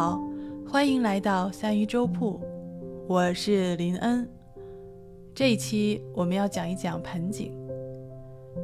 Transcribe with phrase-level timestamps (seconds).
[0.00, 0.18] 好，
[0.66, 2.40] 欢迎来到三鱼粥铺，
[3.06, 4.26] 我是林恩。
[5.34, 7.52] 这一期我们要讲一讲盆景。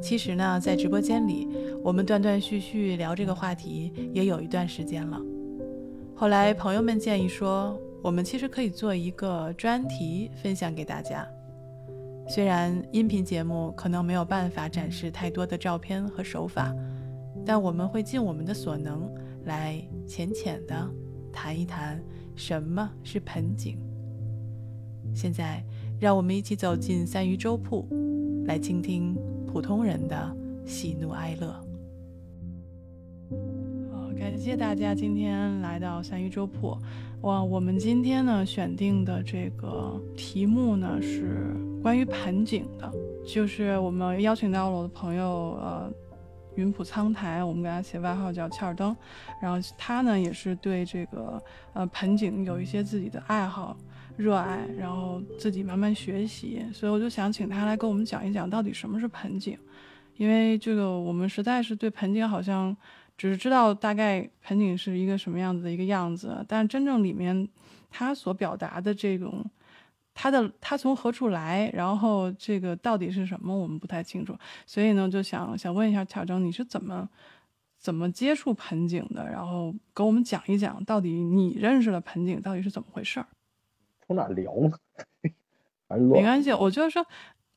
[0.01, 1.47] 其实呢，在直播间里，
[1.85, 5.21] 我们断断续续聊这个话题也有一段时间了。
[6.15, 11.29] 后来朋友们建议说，我们其实可以做一个专题分享给大家。
[12.27, 16.75] 虽然音频节目可能没有办法展示太多的照片和手法，
[17.45, 19.07] 但我们会尽我们的所能
[19.45, 20.75] 来浅浅的
[21.37, 22.03] 谈一谈
[22.35, 23.77] 什么是盆景。
[25.15, 25.63] 现在，
[26.01, 27.87] 让我们一起走进三鱼粥铺，
[28.47, 29.15] 来倾听
[29.47, 31.53] 普通人的喜怒哀乐。
[33.93, 36.75] 好，感谢大家今天来到三鱼粥铺。
[37.21, 42.91] 哇，我们今天呢选定的这个题目呢是关于盆景的，
[43.27, 45.93] 就是我们邀请到了我的朋友呃
[46.57, 48.97] 云浦苍台，我们给他起外号叫切尔登，
[49.41, 53.77] 然后他呢也是对这个呃盆景有一些自己的爱好。
[54.17, 59.59] 热爱，然后自己慢慢学习，所以我就想请他来跟我们讲一讲到底什么是盆景，
[60.17, 62.75] 因为这个我们实在是对盆景好像
[63.19, 67.47] 只是知道大概盆景是一个什么样子的一个样子，但真正里面
[67.91, 69.45] 它所表达的这种，
[70.19, 77.07] 它的它从何处来，然后这个到底是什么，我们不太清楚，所以呢就想想问一下乔征，你是怎么
[77.79, 83.27] 怎么接触盆景的，然后给我们讲一讲到底你认识的盆景到底是怎么回事儿。
[84.07, 84.73] 从哪聊呢？
[85.95, 87.07] 没关系，我就是说，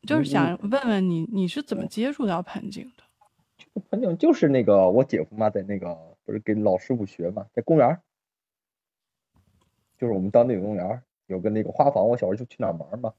[0.05, 3.81] 就是想问问你，你是怎么接触到盆景的？
[3.89, 7.97] 盆景就是那个我姐夫嘛，在那个不是给老师傅学嘛，在公园，
[9.97, 13.13] 就是我们当地有公园，有个那个花房，我小时候就去那玩嘛。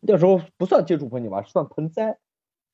[0.00, 2.18] 那时候不算接触盆景吧，算盆栽，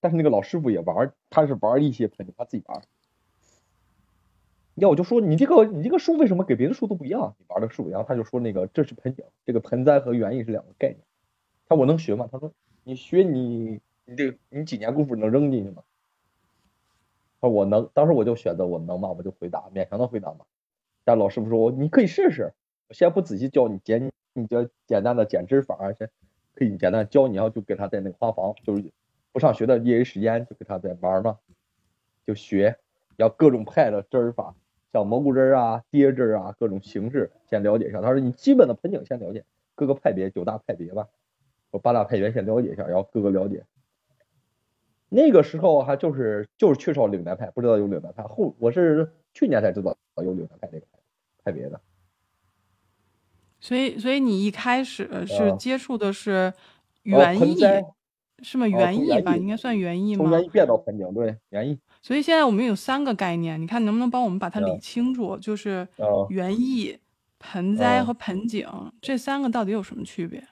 [0.01, 2.83] 但是那个老师傅也玩，他是玩一些盆景，他自己玩。
[4.75, 7.35] 要我就说你这个你这个树为什么跟别的树都不一样？
[7.39, 11.01] 你玩的树然后，他就说那个这是盆景，这个盆栽和园艺是两个概念。
[11.69, 12.29] 他说我能学吗？
[12.31, 12.53] 他说
[12.85, 15.83] 你学你你这你几年功夫能扔进去吗？
[17.41, 20.45] 他说我能，当时我就选择我能嘛，我就回答勉强的回答嘛。
[21.05, 22.53] 但老师傅说我你可以试试，
[22.91, 26.09] 先不仔细教你剪，你就简单的剪枝法，先
[26.55, 28.91] 可以简单教你，然后就给他在那个花房，就是
[29.33, 31.39] 不上学的业余时间就给他在玩嘛，
[32.27, 32.77] 就学，
[33.17, 34.55] 要各种派的枝法。
[34.93, 38.01] 像蘑菇汁啊、蝶汁啊，各种形式先了解一下。
[38.01, 39.45] 他说你基本的盆景先了解，
[39.77, 41.07] 各个派别九大派别吧，
[41.71, 43.65] 我八大派别先了解一下，然后各个了解。
[45.09, 48.25] 那个时候还就是就是缺少岭南派，不知道有岭南派。
[48.25, 50.87] 后我是去年才知道有岭南派这个
[51.45, 51.81] 派别的。
[53.61, 56.53] 所以所以你一开始是接触的是
[57.03, 57.59] 园艺，
[58.43, 58.67] 是吗？
[58.67, 60.25] 园艺吧，应该算园艺吗？
[60.25, 61.79] 从园艺变到盆景，对，园艺。
[62.03, 65.37] 所以现在我们有三个概念，你看能不能帮我们把它理清楚？
[65.37, 65.87] 就是
[66.31, 66.99] 园艺、
[67.39, 68.67] 盆栽和盆景
[69.03, 70.43] 这三个到底有什么区别？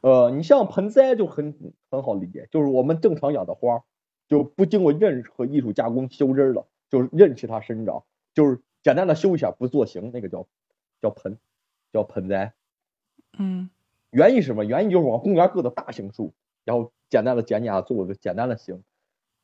[0.00, 1.54] 呃，你像盆栽就很
[1.90, 3.82] 很好理解，就是我们正常养的花，
[4.28, 8.02] 就不经过任何艺术加工修枝了，就是任其它生长，
[8.34, 10.46] 就是简单的修一下不做形，那个叫
[11.00, 11.38] 叫盆，
[11.96, 12.52] 叫盆栽。
[13.38, 13.70] 嗯，
[14.10, 14.64] 园艺什么？
[14.64, 16.34] 园艺就是往公园搁的大型树，
[16.64, 18.82] 然后简单的剪剪做个简单的形。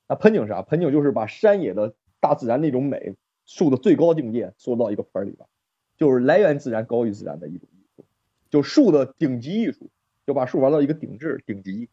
[0.08, 0.60] 那盆景是啥？
[0.62, 3.14] 盆景就是把山野的大自然那种美，
[3.46, 5.48] 树的最高境界缩到一个盆里边，
[5.96, 8.04] 就是来源自然高于自然的一种艺术，
[8.50, 9.90] 就树的顶级艺术，
[10.26, 11.88] 就把树玩到一个顶置顶级。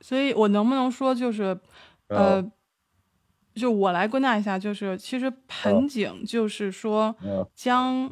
[0.00, 1.58] 所以我能不能说就是，
[2.08, 2.42] 呃，
[3.54, 7.14] 就我来归纳一下，就是其实盆景就是说
[7.54, 8.10] 将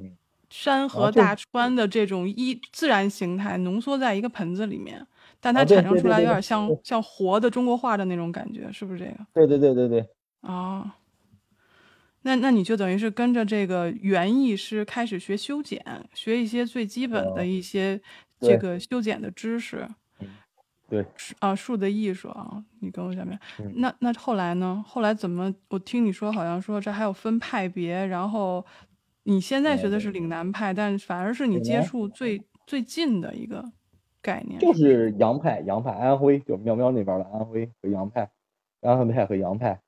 [0.50, 5.06] 山河大川的这种一自然形态浓缩在一个盆子里面。
[5.40, 9.18] 但它产生出来有点像像活的中国画的那种感觉，是不是这个？
[9.32, 10.08] 对对对对对。
[10.40, 10.90] 哦，
[12.22, 15.80] 那那你就等于是跟着这个园艺师开始学修剪，
[16.12, 18.00] 学一些最基本的一些
[18.40, 19.88] 这个修剪的知识。
[20.90, 21.06] 对。
[21.38, 23.38] 啊，树的艺术啊，你跟我讲讲。
[23.76, 24.84] 那那后来呢？
[24.88, 25.54] 后来怎么？
[25.68, 28.66] 我听你说好像说这还有分派别，然后
[29.28, 33.62] 你现在学的是岭南派，但反而是你接触最最近的一个。
[34.20, 38.28] 概念就是洋派，洋派安徽，就喵喵那边的安徽和洋派，
[38.80, 39.80] 安徽派和洋派，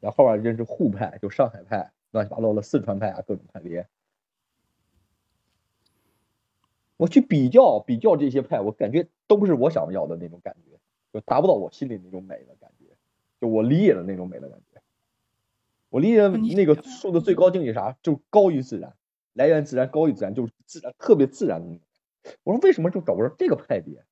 [0.00, 3.86] 然后边认识沪派，就上海派，乱七八糟的四川派啊，各种派别。
[6.96, 10.76] 我去比较比较这些派，我感觉都不是我想要的那种感觉，
[11.12, 12.86] 就达不到我心里那种美的感觉，
[13.40, 14.69] 就我理解的那种美的感觉。
[15.90, 18.94] 我理解那个树的最高境界啥，就高于自然，
[19.34, 21.80] 来源自然高于自然，就是自然特别自然的。
[22.44, 24.04] 我说为什么就找不着这个派别？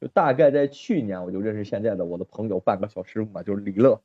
[0.00, 4.00] 就大概在去年我就认识现在的我的朋友半个小师傅嘛，就是李乐。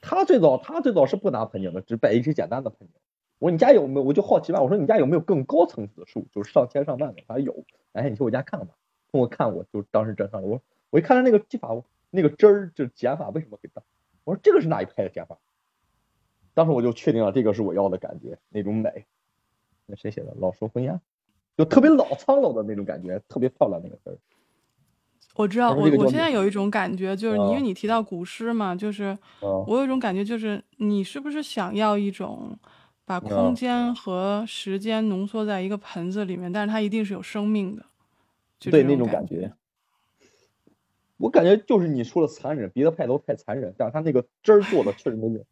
[0.00, 2.94] 他最早他最早是不拿盆景的，只摆一些简单的盆景。
[3.38, 4.02] 我说你家有没有？
[4.06, 7.22] 我就好奇嘛，我说你家有没有更高层次的树，就是上千上万的？
[7.26, 8.74] 他说有，哎，你去我家看看吧。
[9.10, 10.46] 通过看我就当时整上了。
[10.46, 10.60] 我
[10.90, 11.70] 我一看他那个技法，
[12.10, 13.82] 那个枝儿就剪法为什么很大？
[14.24, 15.38] 我说这个是哪一派的剪法？
[16.54, 19.04] 当时我就确定了这个是我要的感觉，那种美。
[19.86, 20.34] 那谁写的？
[20.38, 20.98] 老说婚鸦，
[21.58, 24.16] 就特别老苍老的那种感觉，特别漂亮那个字儿。
[25.34, 29.18] 我知道，我我现在有一种感觉，就是因为啊你提到古诗嘛，就是啊
[29.66, 32.56] 我有一种感觉，就是你是不是想要一种
[33.04, 37.84] 把啊空间和时间浓缩在一个盆子里面，但是它一定是有生命的，
[38.60, 39.52] 就对那种感种感觉。
[41.16, 45.44] 我感觉就是你说的残忍，别的派都太残忍，但是他那个汁儿做的确实没有。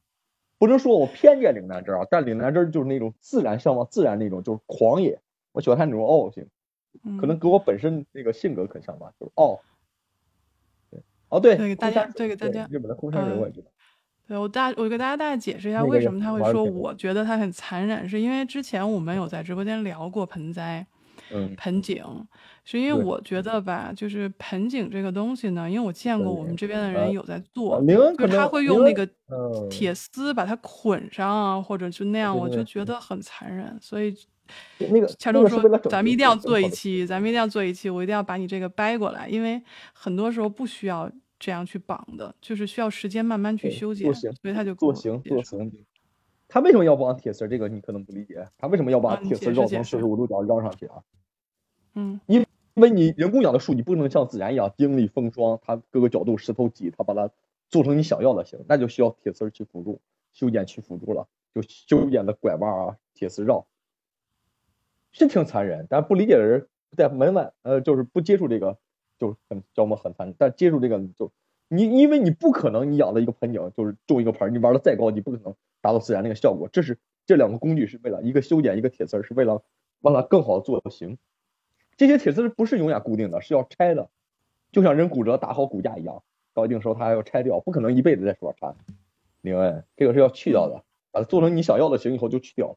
[0.62, 5.20] 不能说我偏见岭南汁儿啊，但岭南汁就是那种自然向往自然那种，就是狂野。
[5.50, 6.46] 我喜欢他那种傲性，
[7.18, 9.58] 可能嗯跟我本身那个性格很像吧，就是傲。
[10.88, 11.00] 对，
[11.30, 13.66] 哦对，对给大家对给大家日本的空山水呃我也知道。
[14.28, 20.78] 对我大我给大家大概解释一下为什么他会说我觉得他很残忍，是因为之前我们有在直播间聊过盆栽。
[20.78, 20.86] 嗯，
[21.56, 22.04] 盆景，
[22.64, 27.80] 是因为我觉得吧，就是盆景这个东西呢，因为我见过我们这边的呃人有在做，
[28.18, 29.68] 就是他会用那个嗯。
[29.70, 33.76] 铁丝把它捆上啊，或者就那样，我就觉得很残忍。
[33.80, 34.14] 所以
[34.90, 39.62] 那个乔中说咱们一定要做一期，咱们一定要做一期，我一定要把你这个掰过来，因为
[39.94, 45.72] 很多时候不需要这样去绑的，就是需要时间慢慢去修剪，所以他就做行做形。
[46.52, 47.48] 他为什么要绑铁丝？
[47.48, 48.46] 这个你可能不理解。
[48.58, 51.02] 他为什么要把铁丝绕成四十五度角绕上去啊？
[51.94, 52.44] 嗯因
[52.74, 57.30] 因为你人工养的树，你不能像自然一样经历风霜，它各个角度石头挤，它把它
[57.70, 60.02] 做成你想要的形，那就需要铁丝去辅助，
[60.34, 63.66] 修剪去辅助了，就修剪的拐弯啊，铁丝绕，
[65.10, 65.86] 是挺残忍。
[65.88, 68.76] 但不理解的人在门外，呃，就是不接触这个，
[69.16, 70.36] 就很叫我们很残忍。
[70.38, 71.32] 但接触这个就
[71.74, 76.68] 你，因为你不可能你养了一个盆景就是种一个盆儿，你玩的再高级，不可能达到自然那个效果。
[76.70, 79.62] 这是这两个工具是为了一个修剪，一个铁丝是为了
[80.02, 81.16] 让它更好的做形。
[81.96, 84.10] 这些铁丝不是永远固定的，是要拆的，
[84.70, 86.22] 就像人骨折打好骨架一样，
[86.52, 88.76] 到一定时候它还要拆掉，不可能一辈子在树上缠。
[89.40, 92.76] 林恩，这个是要去掉的，把它做成你想要的形以后就去掉，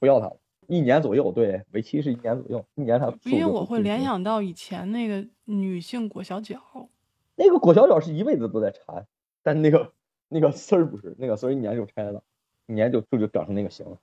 [0.00, 0.36] 不要它了。
[0.66, 6.88] 一年左右，对，为期是一年左右，一年它树因为我会联想到以前那个女性裹小脚，
[7.36, 9.06] 那个裹小脚是一辈子都在缠，
[9.42, 9.92] 但那个
[10.28, 12.22] 那个丝儿不是，那个丝儿一年就拆了，
[12.66, 13.98] 一年就就就长成那个形了。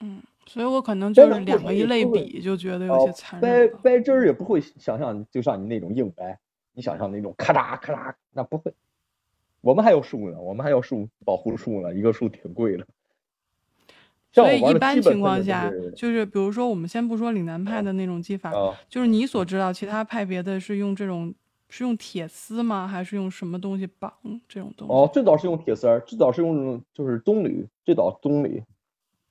[0.00, 3.78] 嗯，所以我可能就是两个一类比，就觉得有哦些残掰忍了。
[3.82, 6.38] 掰枝儿也不会想象，就像你那种硬掰，
[6.72, 8.72] 你想象那种咔嚓咔嚓，那不会。
[9.60, 12.86] 我们还有树呢，我们还有树保护树呢，一个树挺贵的。
[14.30, 21.34] 所以一般情况下就是，比如说我们先不说岭南派的那种技法，啊，就是你所知道其他派别的是用这种
[21.68, 22.86] 是用铁丝吗？
[22.86, 24.12] 还是用什么东西绑
[24.48, 24.92] 这种东西？
[24.92, 28.62] 哦，最早是用铁丝儿，最早是用就是棕榈，最早棕榈，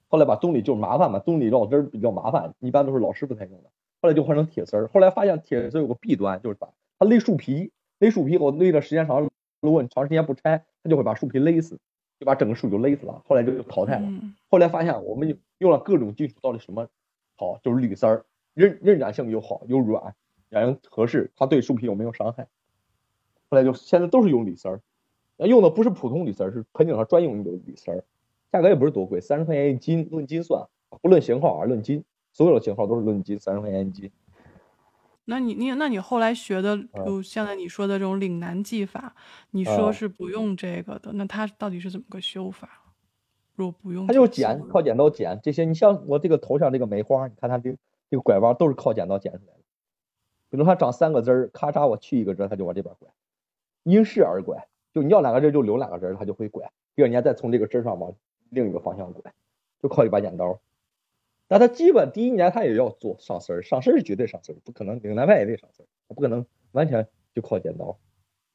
[0.08, 3.70] 后来把棕榈就是麻烦嘛，棕榈绕枝儿比较麻烦，一般都是老师傅才用的，
[4.02, 4.88] 后来就换成铁丝儿。
[4.88, 6.68] 后来发现铁丝儿有个弊端，就是啥，
[7.00, 9.30] 它勒树皮，勒树皮，我勒的时间长了，
[9.62, 11.80] 如果你长时间不拆，它就会把树皮勒死，
[12.20, 13.22] 就把整个树就勒死了。
[13.28, 14.06] 后来就淘汰了。
[14.08, 16.88] 嗯后来发现我们用了各种金属，到底什么
[17.36, 17.60] 好？
[17.64, 18.24] 就是铝丝儿，
[18.54, 20.16] 韧韧染性又好又软，
[20.50, 22.48] 染性合适，它对树皮有没有伤害。
[23.50, 24.82] 后来就现在都是用铝丝儿，
[25.38, 28.04] 呃用的不是普通铝丝儿，是盆景上专用的铝丝儿，
[28.52, 30.66] 价格也不是多贵，三十块钱一斤，论斤算，
[31.02, 34.12] 不论型号啊，论斤，所有的型号都是论斤，三十块钱一斤。
[35.30, 39.14] 那你你那你后来学的，啊就现在你说的这种岭南技法，
[39.52, 42.70] 你说啊是不用这个的，那它到底是怎么个修法？
[43.56, 45.66] 如果不用它就是剪，靠剪刀剪这些。
[45.66, 47.72] 你像我这个头上这个梅花，你看它这
[48.10, 49.60] 这个拐弯都是靠剪刀剪出来的。
[50.50, 53.10] 比如它长三个枝儿，咔嚓我去一个枝儿，它就往这边拐，
[53.84, 54.68] 因势而拐。
[54.94, 56.72] 就你要哪个枝儿就留哪个枝儿，它就会拐。
[56.96, 58.16] 第二年再从这个枝儿上往
[58.50, 59.34] 另一个方向拐，
[59.82, 60.60] 就靠一把剪刀。
[61.48, 67.98] 但它基本第一年它也要做上丝儿，上丝儿是绝对上丝儿，不可能岭南派也得上丝儿，不可能完全就靠剪刀。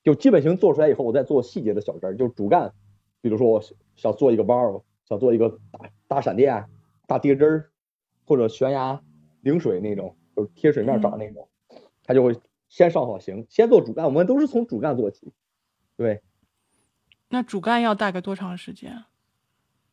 [0.03, 2.75] 就基本型做出来以后，我再做细节的小枝儿，就主干，
[3.21, 3.63] 比如说我
[3.95, 6.67] 想做一个弯儿，想做一个大大闪电、
[7.07, 7.71] 大跌枝儿，
[8.27, 9.01] 或者悬崖
[9.43, 11.49] 临水那种，就是贴水面长那种，
[12.05, 15.33] 它就会先上好型，先做主干，我们都是从主干做起。
[15.97, 16.23] 对，
[17.29, 19.05] 那主干要大概多长时间？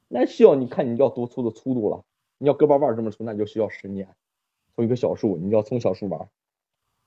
[0.08, 2.04] 那需要你看你要多粗的粗度了，
[2.38, 4.08] 你要胳膊腕儿这么粗，那就需要十年。
[4.76, 6.30] 从一棵小树，你要从小树玩，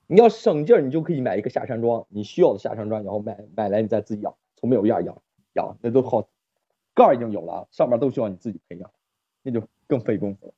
[0.07, 5.21] 你要省劲儿，你就可以买一个下山桩，你需要的下山桩，然后买买来你再自己养，从没有样儿养
[5.53, 6.29] 养，那都好，
[6.93, 8.91] 盖儿已经有了，上面都需要你自己培养，
[9.41, 10.53] 那就更费功夫了。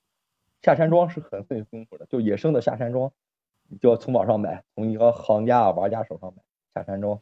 [0.62, 3.12] 下山桩是很费功夫的，就野生的下山桩，
[3.68, 6.44] 你就要从网上买，从一个行家啊玩家手上买
[6.74, 7.20] 下山庄。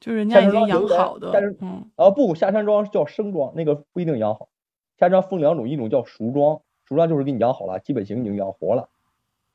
[0.00, 4.48] 就是人家已经养好的但是，嗯，啊不，下山桩叫生桩，那个不一定养好。
[4.96, 8.88] 下山庄分两种，一种叫熟庄，熟庄就是给你养好了，基本型已经养活了，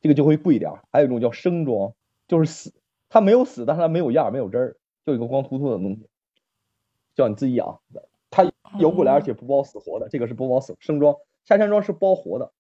[0.02, 0.84] 这个就会贵一点儿。
[0.92, 1.94] 还有一种叫生庄，
[2.28, 2.74] 就是死，
[3.10, 6.08] 它没有死，但是它没有样没有汁儿，就一个光秃秃的东西，
[7.16, 7.80] 叫你自己养。
[8.30, 10.76] 它游过来，而且不包死活的，这个是不包死。
[10.80, 12.52] 生庄、下山庄是包活的，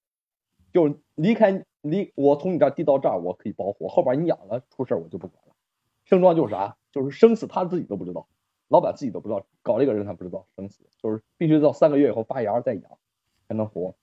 [0.74, 5.54] 就是离开离我从你这儿递到这儿，我可以包活，后边你养了出事儿我就不管了。
[6.04, 6.78] 盛装就是啥？
[6.92, 8.28] 就是生死他自己都不知道，
[8.68, 12.84] 老板自己都不知道，搞这个人他不知道生死，就是必须到三个月以后发芽再养
[13.48, 13.96] 才能活。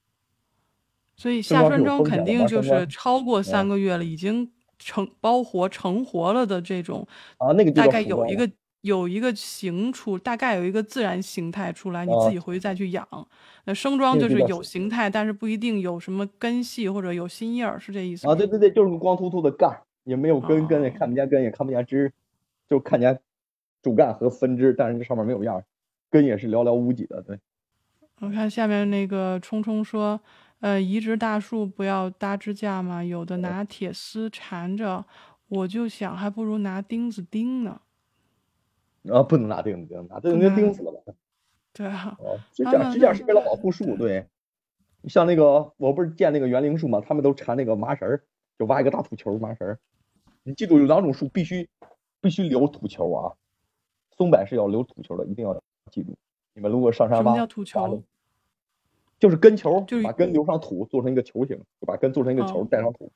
[1.17, 7.07] 所以夏山庄肯定就是超过三个月了，已经成包活成活了的这种
[7.39, 8.51] 啊，那个大概有一个
[8.83, 13.07] 有一个形出，大概有一个自然形态出来，你自己回去再去养。
[13.65, 18.35] 那生桩就是有形态，但是不一定有什么根系或者有新叶儿，是这意思啊？
[18.35, 19.83] 对对对，就是个光秃秃的干。
[20.05, 22.13] 也没有根，根也看不见根，也看不见枝，
[22.69, 23.21] 就看见
[23.85, 25.63] 主干和分支，但是这上面没有样，
[26.11, 27.23] 根也是寥寥无几的。
[27.23, 27.39] 对，
[28.19, 30.21] 我看下面那个冲冲说，
[30.59, 33.05] 呃，移植大树不要搭支架嘛？
[33.05, 35.05] 有的拿铁丝缠着，
[35.47, 37.81] 我就想还不如拿钉子钉呢。
[39.11, 41.13] 啊，不能拿钉子钉，拿钉子钉死了吧？
[41.73, 42.17] 对啊。
[42.19, 44.27] 哦，支架支架是为了保护树，对。
[45.09, 48.23] 像那个，我不是见那个园林树嘛，他们都缠那个麻绳儿。
[48.59, 49.79] 就挖一个大土球麻绳儿，
[50.45, 51.69] 你记住有两种树必须
[52.21, 53.33] 必须留土球啊，
[54.17, 56.15] 松柏是要留土球的，一定要记住。
[56.55, 58.03] 你们如果上山挖，什么叫土球？
[59.19, 63.11] 就是根球，把根留上土，做成一个球形，就把根做成一个球，带上土。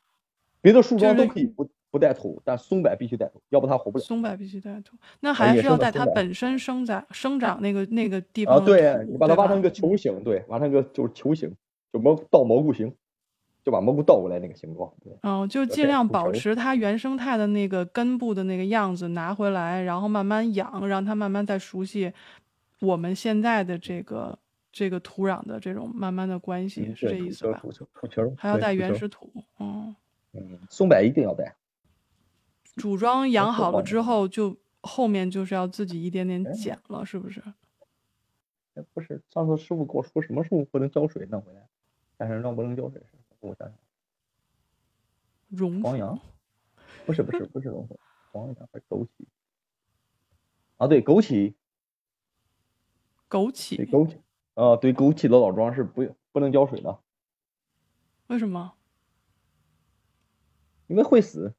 [0.67, 4.05] 别的树桩都可以不不带土，但松柏必须带土，要不它活不了。
[4.05, 8.57] 松柏必须带土，那还是要在它本身生长生长那个那个地方。
[8.57, 11.55] 啊，对你把它挖成一个球形，对，挖成个就是球形，
[11.93, 12.93] 就蘑倒蘑菇形。
[13.65, 14.93] 就把蘑菇倒过来那个形状，
[15.23, 22.13] 嗯，就尽量保持它原生态的那个根部的那个样子，拿回来，然后慢慢养，让它慢慢再熟悉
[22.81, 24.39] 我们现在的这个
[24.71, 27.59] 这个土壤的这种慢慢的关系，是这意思吧？
[27.59, 29.93] 土球，土球，还要带原始土，嗯
[30.37, 31.57] 嗯，松柏一定要带。
[32.77, 37.43] 组装养好了之后，就后面就是要自己一点点剪了，是不是？
[38.93, 41.67] 不是，上次师傅跟我说什么树不能浇水弄回来，
[42.19, 43.03] 但是让不能浇水。
[43.41, 43.79] 我想想，
[45.49, 46.19] 榕黄杨，
[47.07, 47.99] 不是不是不是榕树，
[48.33, 49.09] 黄杨还是枸杞？
[50.77, 51.55] 啊，对，枸杞，
[53.31, 54.19] 枸杞，对枸杞，
[54.55, 56.99] 啊，对，枸杞的老桩是不不能浇水的。
[58.27, 58.75] 为什么？
[60.87, 61.53] 因为会死。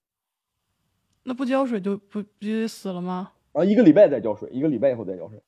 [1.24, 3.32] 那不浇水就不不就得死了吗？
[3.54, 5.42] 啊，一个礼拜再浇水，一个礼拜以后再浇水。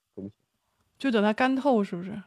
[0.98, 2.22] 就等它干透，是不是？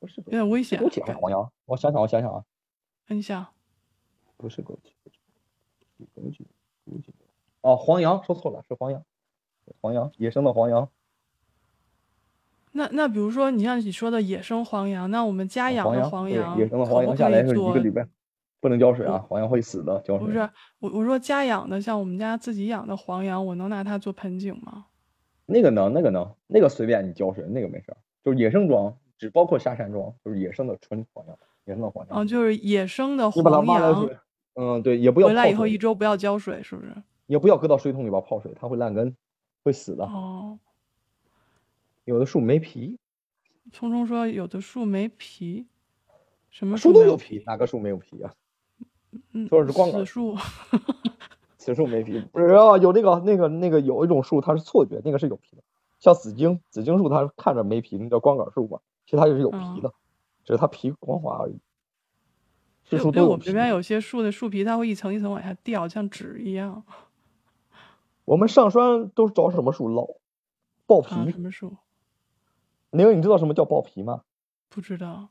[0.00, 0.80] 不是，有点危险。
[0.80, 1.52] 枸杞还是黄杨？
[1.66, 2.44] 我想想，我想想啊。
[3.06, 3.46] 你想？
[4.36, 4.90] 不是枸杞，
[6.16, 6.40] 枸杞，
[6.90, 7.10] 枸杞。
[7.60, 9.04] 哦，黄杨，说错了，是黄杨，
[9.80, 10.88] 黄杨，野生的黄杨。
[12.72, 18.08] 那那比如说，你像你说的野生黄杨，那我们家养的黄杨，野生的黄杨下来是一个礼拜，
[18.64, 20.00] 不能浇水啊，黄杨会死的。
[20.00, 20.26] 浇水。
[20.26, 20.38] 不是，
[20.78, 24.86] 我我说家养的，像我们家自己养的黄杨，我能拿它做盆景吗？
[25.44, 28.96] 那个能，那个能，那个随便你浇水，那个没事儿，就是野生装。
[29.18, 32.18] 只包括下山庄，就是野生的纯黄杨，野生的黄杨。
[32.18, 34.08] 哦，就是野生的黄杨。
[34.54, 35.26] 嗯，对，也不要。
[35.26, 36.94] 回来以后一周不要浇水，是不是？
[37.26, 39.14] 也不要搁到水桶里边泡水，它会烂根，
[39.62, 40.06] 会死的。
[40.06, 40.58] 哦。
[42.06, 42.98] 有的树没皮。
[43.70, 45.66] 聪聪说有的树没皮，
[46.48, 47.42] 什么树都有皮？
[47.44, 48.32] 哪个树没有皮啊？
[49.32, 50.36] 嗯，说的是光杆树。
[51.56, 52.76] 此树没皮， 不是啊？
[52.78, 55.62] 有那个那个那个有一种树，它是错觉，那个是有皮的，
[55.98, 58.80] 像紫荆，紫荆树它看着没皮，那叫光杆树嘛。
[59.06, 59.92] 其实它也是有皮的，
[60.44, 61.58] 只是它皮光滑而已。
[62.84, 66.84] 这树都我们这边有些树的树皮，它会一层一层往下掉，像纸一样。
[68.26, 70.06] 我们上山都是找什么树老？
[70.86, 71.30] 爆皮。
[71.30, 71.76] 什么树？
[72.90, 74.22] 那个你知道什么叫爆皮吗？
[74.68, 75.28] 不知道。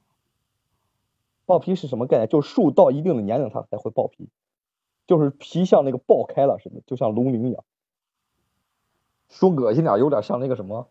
[1.46, 2.28] 爆皮是什么概念？
[2.28, 4.30] 就是树到一定的年龄它才会爆皮，
[5.08, 7.64] 就是皮像那个爆开了似的，就像龙鳞一样。
[9.30, 10.88] 说恶心点，有点像那个什么。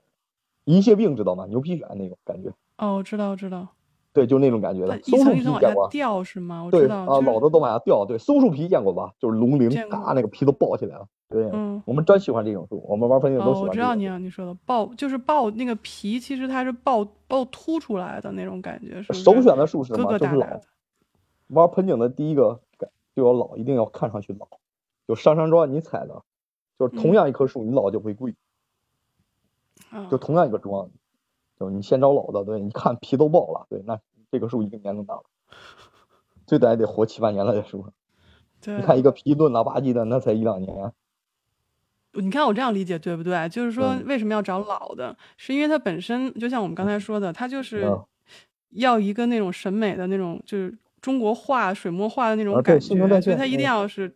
[0.65, 1.47] 银屑病知道吗？
[1.47, 2.53] 牛皮癣那种感觉。
[2.77, 3.69] 哦，我知道，我知道。
[4.13, 5.01] 对，就那种感觉的。
[5.03, 5.89] 松树皮见过？
[5.89, 6.69] 掉是吗？
[6.71, 8.05] 对啊，老的都往下掉。
[8.05, 9.13] 对，松树皮见过吧？
[9.19, 11.07] 就是龙鳞，嘎，那个皮都爆起来了。
[11.29, 13.69] 对，嗯，我们专喜欢这种树，我们玩盆景都喜欢。
[13.69, 20.19] 我知道你你说的爆，就是爆那个皮，其实它是爆爆凸出来的那种感觉，是首选的树是什么？
[20.19, 20.47] 就是老。
[21.49, 22.61] 玩盆景的第一个
[23.15, 24.47] 就要老，一定要看上去老。
[25.09, 26.23] 就上山庄你采的，
[26.79, 28.35] 就是同样一棵树，你老就会贵。
[30.11, 30.89] 就同样一个桩，
[31.59, 33.99] 就你先找老的，对，你看皮都爆了，对，那
[34.31, 35.25] 这个树一定年龄大了，
[36.47, 37.87] 最短也得活七八年了，这树。
[38.61, 38.77] 对。
[38.77, 40.93] 你看一个皮钝了吧唧的，那才一两年。
[42.15, 43.49] 你看我这样理解对不对？
[43.49, 45.17] 就是说为什么要找老的？
[45.37, 47.91] 是因为它本身就像我们刚才说的，它就是
[48.71, 54.15] 要一个那种审美的那种，就是中国画水墨画的那种感觉，所以它一定嗯要是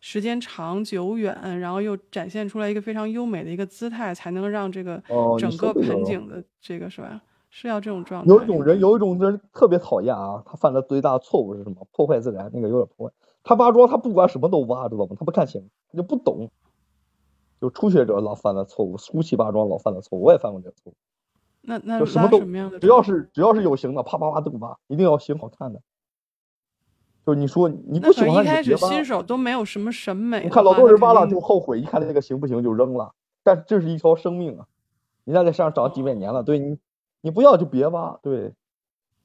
[0.00, 5.02] 时间长久远，然后又展现出来一个非常优美的一个姿态，才能让这个
[5.38, 7.20] 整个盆景的这个是吧？
[7.50, 8.28] 是要这种状态。
[8.28, 11.86] 有一种人，有一种人特别讨厌啊，他犯的最大的错误是什么？
[11.92, 13.14] 破坏自然，那个有点破坏。
[13.42, 15.16] 他挖庄，他不管什么都挖，知道吗？
[15.18, 16.50] 他不看形，他就不懂。
[17.60, 20.94] 就初学者老犯的错误，初期挖庄老犯的错误，我也犯过这个错误。
[21.62, 22.38] 那那就什么都
[22.78, 23.02] 只要？
[23.02, 25.80] 是只要是有形的，啪啪啪都挖，一定要形好看的。
[27.28, 28.62] 就是你说你不喜欢，一开。
[28.62, 33.12] 始新手都没有什么审美你看老多人挖了就后悔，一看那个行不行就扔了。
[33.42, 34.66] 但这是一条生命啊，
[35.24, 36.78] 人家在山上长几百年了，对你，
[37.20, 38.54] 你不要就别挖，对。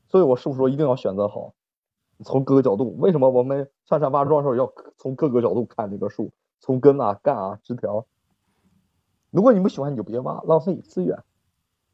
[0.09, 1.53] 所以我师傅说一定要选择好，
[2.25, 2.93] 从各个角度。
[2.97, 8.05] 为什么我们上山挖庄的时候要从各个角度看这个树，从根啊、干啊、枝条。
[9.31, 11.17] 如果你不喜欢，你就别挖，浪费资源。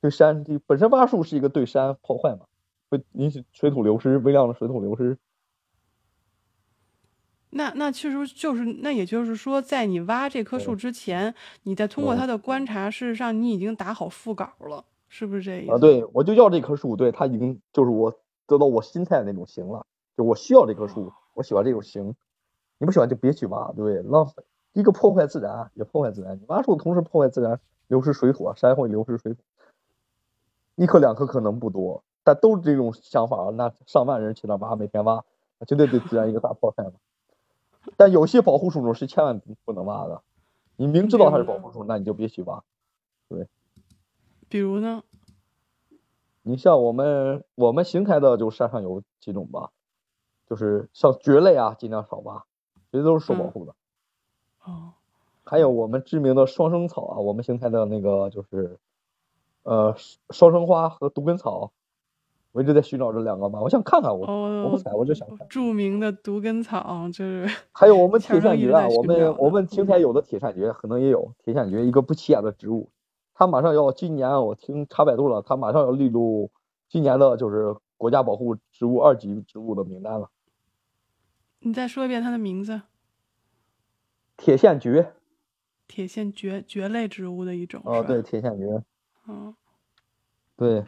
[0.01, 2.47] 对山，这本身挖树是一个对山破坏嘛，
[2.89, 5.19] 会引起水土流失，微量的水土流失。
[7.51, 15.73] 那那其实就是，那也就是说，在你挖这棵树之前，你在通过他的观察，事实上你已经打好腹稿了，是不是这意思？
[15.73, 18.13] 啊，对，我就要这棵树，对，他已经就是我
[18.45, 19.83] 得到我心态的那种型了，
[20.15, 22.13] 就我需要这棵树，我喜欢这种型，
[22.77, 29.39] 你不喜欢就别去挖，对，浪费，一个破坏自然，也破坏自然，你挖树同时破坏自然，流失水土啊，山会流失水土，
[30.75, 35.23] 一棵两棵可能不多，但都是这种想法，那上万人去那挖，每天挖，
[35.57, 36.91] 那绝对对自然一个大破坏嘛。
[37.97, 40.21] 但有些保护树种是千万不能挖的，
[40.75, 42.63] 你明知道它是保护树，那你就别去挖。
[43.27, 43.47] 对
[44.47, 45.03] 比如呢？
[46.41, 49.69] 你像我们我们邢台的就山上有几种吧，
[50.47, 52.45] 就是像蕨类啊，尽量少挖，
[52.91, 53.75] 这都是受保嗯护的。
[54.63, 54.93] 哦，
[55.43, 58.79] 还有我们知名的双生草啊，我们邢台的那个就是，
[59.63, 59.95] 呃，
[60.31, 61.71] 双生花和独根草，
[62.51, 64.25] 我一直在寻找这两个嘛，我想看看我，
[64.63, 65.47] 我不哦，采，我就想看。
[65.47, 72.89] 著名的毒根草就是还有我们 铁线蕨啊，我们我们邢台有的铁线蕨可能也有铁线蕨，一个不起眼的植物，
[73.35, 76.49] 它马上要今年我听查百度了，它马上要列入
[76.87, 80.29] 今年的就是国家保护植物二级植物的名单了。
[81.59, 82.81] 你再说一遍它的名字，
[84.37, 85.13] 铁线蕨，
[85.87, 88.81] 铁线蕨蕨类植物的一种，哦，对，，铁线蕨，
[89.27, 89.53] 嗯，
[90.55, 90.85] 对，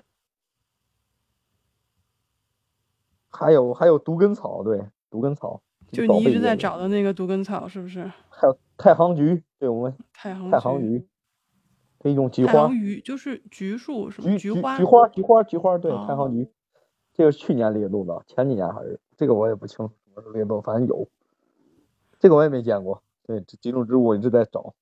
[3.32, 8.04] 还有还有独根草，对，独根草，就你一直在找的那个独根草，是不是？
[8.30, 11.08] 还有太行菊，对我们太行太行菊，菊，
[12.00, 14.84] 这一种菊花太行，菊就是菊树，什么菊花菊？
[14.84, 16.50] 花菊花菊花，对，太哦行菊，
[17.14, 21.08] 这个是去年列入的，前几年还是这个我也不清楚什么时候列入，反正有，
[22.20, 24.74] 这个我也没见过，对，这几种植物我一直在找，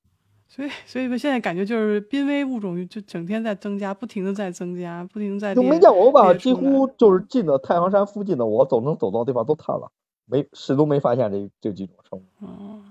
[0.52, 6.34] 所以，所以说现在感觉就是濒危物种就整天在增加，不停的在增加，不停的在就没见过，我把。
[6.34, 9.92] 几乎就是进的太行山附近的，我走能走到的地方都探了，
[10.26, 12.24] 没始终没发现这这几种生物。
[12.40, 12.82] 哦，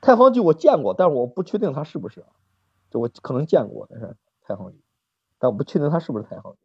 [0.00, 2.26] 太行菊我见过，但是我不确定它是不是啊，
[2.90, 4.78] 就我可能见过，但是太行菊，
[5.38, 6.56] 但我不确定它是不是太行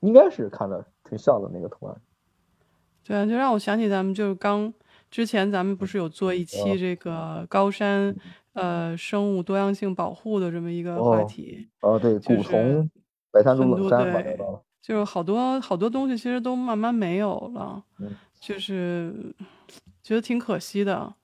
[0.00, 1.96] 应该是看着挺像的那个图案。
[3.02, 4.74] 对啊，就让我想起咱们就是刚
[5.10, 8.14] 之前咱们不是有做一期哦这个高山
[8.52, 12.90] 呃生物多样性保护的这么一个话哦题，啊，对，就是很
[13.56, 14.38] 多冷杉吧，对。
[14.80, 18.08] 就是好多好多东西其实都慢慢没有了，嗯
[18.40, 19.34] 就是
[20.02, 21.14] 觉得挺可惜的。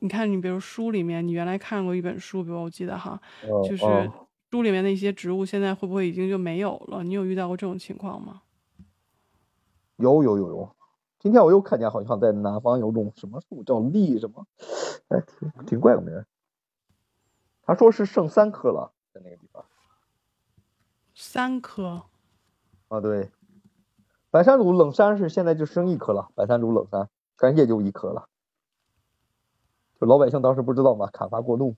[0.00, 7.04] 你看，你比如书里面，你原来看过一本书，比如我记得哈，哦就是哦书里面的一些植物，现在会不会已经就没有了？
[7.04, 8.42] 你有遇到过这种情况吗？
[9.98, 10.75] 有有有有，
[11.26, 14.46] 今天我又看见好像在南方有种什么树叫栗什么，
[15.08, 16.24] 哎，挺挺怪个名儿。
[17.62, 19.64] 他说是剩三棵了，在那个地方。
[21.16, 22.04] 三棵，
[22.86, 23.32] 啊，对，
[24.30, 28.28] 白山竹冷杉是现在就剩一棵了，白山竹冷杉，干叶就一棵了。
[30.00, 31.74] 就老百姓当时不知道嘛，砍伐过度。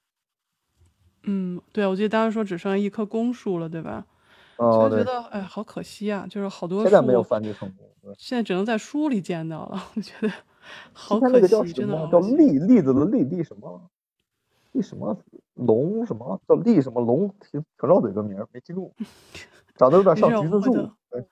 [1.23, 4.05] 嗯，对，我记得当时说只剩一棵公树了，对吧？
[4.59, 7.87] 哦，对，就觉得哎，好可惜啊，就是好多现在没有繁殖成功。
[8.03, 10.33] 对现在只能在书里见到了，我觉得
[10.93, 12.09] 好可惜，真的么？
[12.11, 12.21] 叫。
[12.21, 13.81] 栗栗子的栗栗什么？
[14.73, 15.17] 栗什么
[15.55, 16.41] 龙什么？
[16.47, 17.29] 叫栗什么龙？
[17.41, 18.93] 挺挺绕嘴个名儿，没记住。
[19.77, 20.73] 长得有点像橘子树。
[21.11, 21.25] 对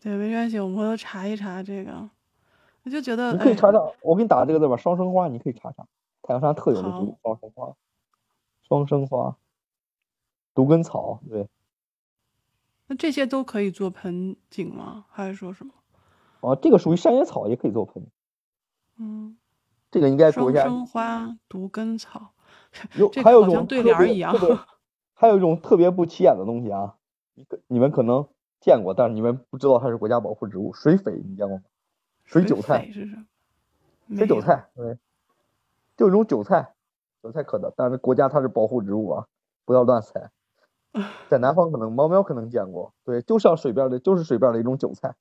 [0.00, 2.08] 对，没关系，我们回头查一查这个。
[2.82, 5.86] 我就觉得，你可以哎，查查，我给你打这个字吧，双生花，你可以查查，
[6.22, 7.72] 太阳山特有的植物，双生花，
[8.66, 9.36] 双生花，
[10.54, 11.46] 独根草，对，
[12.90, 15.04] 那这些都可以做盆景吗？
[15.10, 15.72] 还是说什么？
[16.40, 18.04] 啊，这个属于山野草，也可以做盆，
[18.98, 19.36] 嗯，
[19.92, 22.32] 这个应该国家双生花、独根草，
[22.98, 24.34] 有，还有一好像对种特别联儿一样，
[25.14, 26.96] 还有一种特别不起眼的东西啊，
[27.34, 28.26] 你可你们可能
[28.58, 30.72] 见过，但是你们不知道它是国家保护植物。
[30.72, 31.62] 水匪你见过吗？
[32.24, 34.16] 水韭菜是什么？
[34.16, 34.98] 水韭菜，对，
[35.96, 36.74] 就一种韭菜，
[37.22, 39.26] 韭菜科的，但是国家它是保护植物啊，
[39.64, 40.32] 不要乱猜。
[41.28, 45.14] 在南方可能猫喵可能见过，对，就像水边的，就是水边的一种韭菜，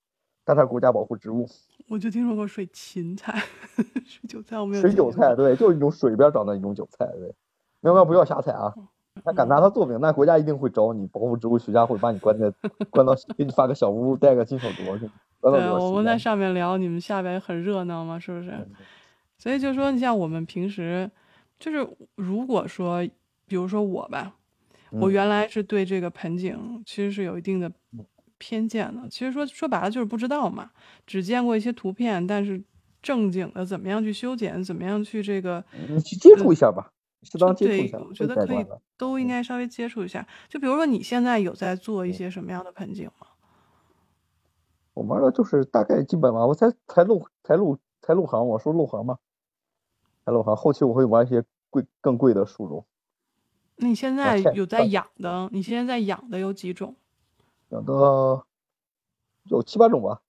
[0.44, 1.48] 但它是国家保护植物。
[1.88, 3.42] 我就听说过水芹菜，
[4.06, 4.82] 水韭菜我没有。
[4.82, 7.34] 水韭菜，对，就是一种水边长的一种韭菜，对。
[7.82, 8.74] 喵喵不要瞎猜啊！
[9.24, 12.52] 他敢拿它做饼，那国家一定会找你，保护植物学家会把你关在
[12.90, 15.10] 关到给你发个小屋，带个金手镯去。
[15.42, 18.68] 对，我们在上面聊，你们下边很热闹嘛，是不是？
[19.38, 21.10] 所以就说，你像我们平时，
[21.58, 23.02] 就是如果说，
[23.48, 24.34] 比如说我吧，
[24.91, 27.71] 我原来是对这个盆景其实是有一定的
[28.38, 29.08] 偏见的。
[29.10, 30.71] 其实说说白了就是不知道嘛，
[31.06, 32.63] 只见过一些图片，但是
[33.02, 36.91] 正经的怎么样去修剪，怎么样去这个，你去接触一下吧。
[37.21, 38.65] 适当接触一下，我觉得可以，
[38.97, 40.25] 都应该稍微接触一下。
[40.47, 43.28] 就比如说，你现在有在做一些什么样的盆景吗？
[44.93, 49.17] 我玩的就是大概基本吧，我才才入才入才入行，我说入行嘛，
[50.25, 50.56] 才入行。
[50.56, 52.86] 后期我会玩一些贵更贵的树种。
[53.82, 55.50] 那你现在有在养的？
[55.54, 56.96] 你现在在养的有几种？
[57.70, 58.44] 养的
[59.46, 60.22] 有七八种吧。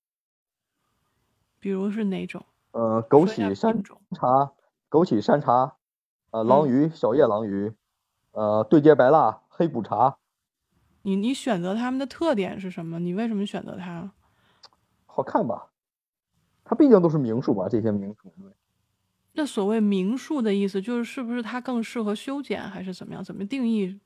[1.59, 2.47] 比如是哪种？
[2.71, 4.53] 呃，枸杞山茶，
[4.89, 5.77] 枸杞山茶。
[6.31, 7.75] 呃，狼鱼，小叶狼鱼，
[8.31, 10.19] 呃，对接白蜡，黑补茶。
[11.03, 13.01] 你你选择它们的特点是什么？
[13.01, 14.13] 你为什么选择它？
[15.07, 15.73] 好看吧？
[16.63, 18.33] 它毕竟都是名树吧，这些名树。
[19.33, 23.23] 那所谓名树的意思，就是是不是它更适合修剪，还是怎么样？
[23.23, 23.99] 怎么定义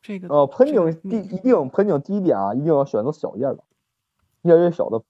[0.00, 0.28] 这个？
[0.28, 3.58] 呃，盆景第一定盆景第一点啊，一定要选择小叶的，
[4.42, 5.02] 叶越小的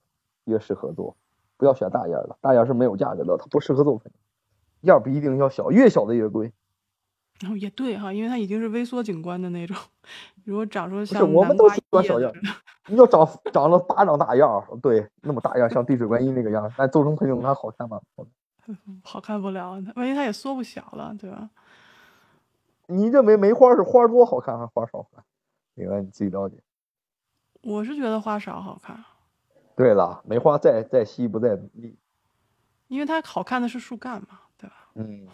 [0.45, 1.15] 越适合做，
[1.57, 4.19] 不要选大叶的，大叶是没有价值的，它不适合做盆景。
[4.81, 6.51] 叶不一定要小，越小的越贵。
[7.39, 9.77] 然后也对哈，因为它已经是微缩景观的那种。
[10.43, 12.31] 如果长出像我们都喜欢小叶，
[12.87, 18.01] 你要长长了巴掌大叶儿，对，那么大叶像滴水观音那个样，那做成盆景它好看吗？
[19.03, 21.49] 好看不了，万一它也缩不小了，对吧？
[22.87, 25.23] 你认为梅花是花多好看还是花少好看？
[25.75, 26.57] 另外你自己了解。
[27.63, 28.97] 我是觉得花少好看。
[29.75, 31.97] 对了，梅花再再稀不在密。
[32.87, 34.75] 因为它好看的是树干嘛，对吧？
[34.95, 35.27] 嗯。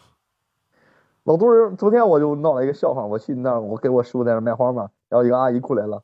[1.23, 6.03] 老多人昨天我就闹了一个笑话，我去那儿，我给我师傅在那卖花嘛，然后一个阿姨过来了，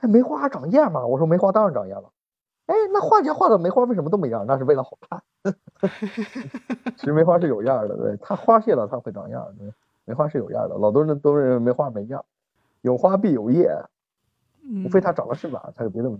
[0.00, 1.06] 哎，梅花长叶吗？
[1.06, 2.10] 我说梅花当然长叶了。
[2.68, 4.44] 哎，那画家画的梅花为什么都没样？
[4.46, 5.22] 那是为了好看。
[6.96, 9.72] 其实梅花是有样的，对，它花谢了它会长样，对，
[10.04, 10.76] 梅花是有样的。
[10.76, 12.22] 老多人都认为梅花没样，
[12.82, 13.70] 有花必有叶，
[14.84, 16.18] 无非它长得是哪，它就别的么。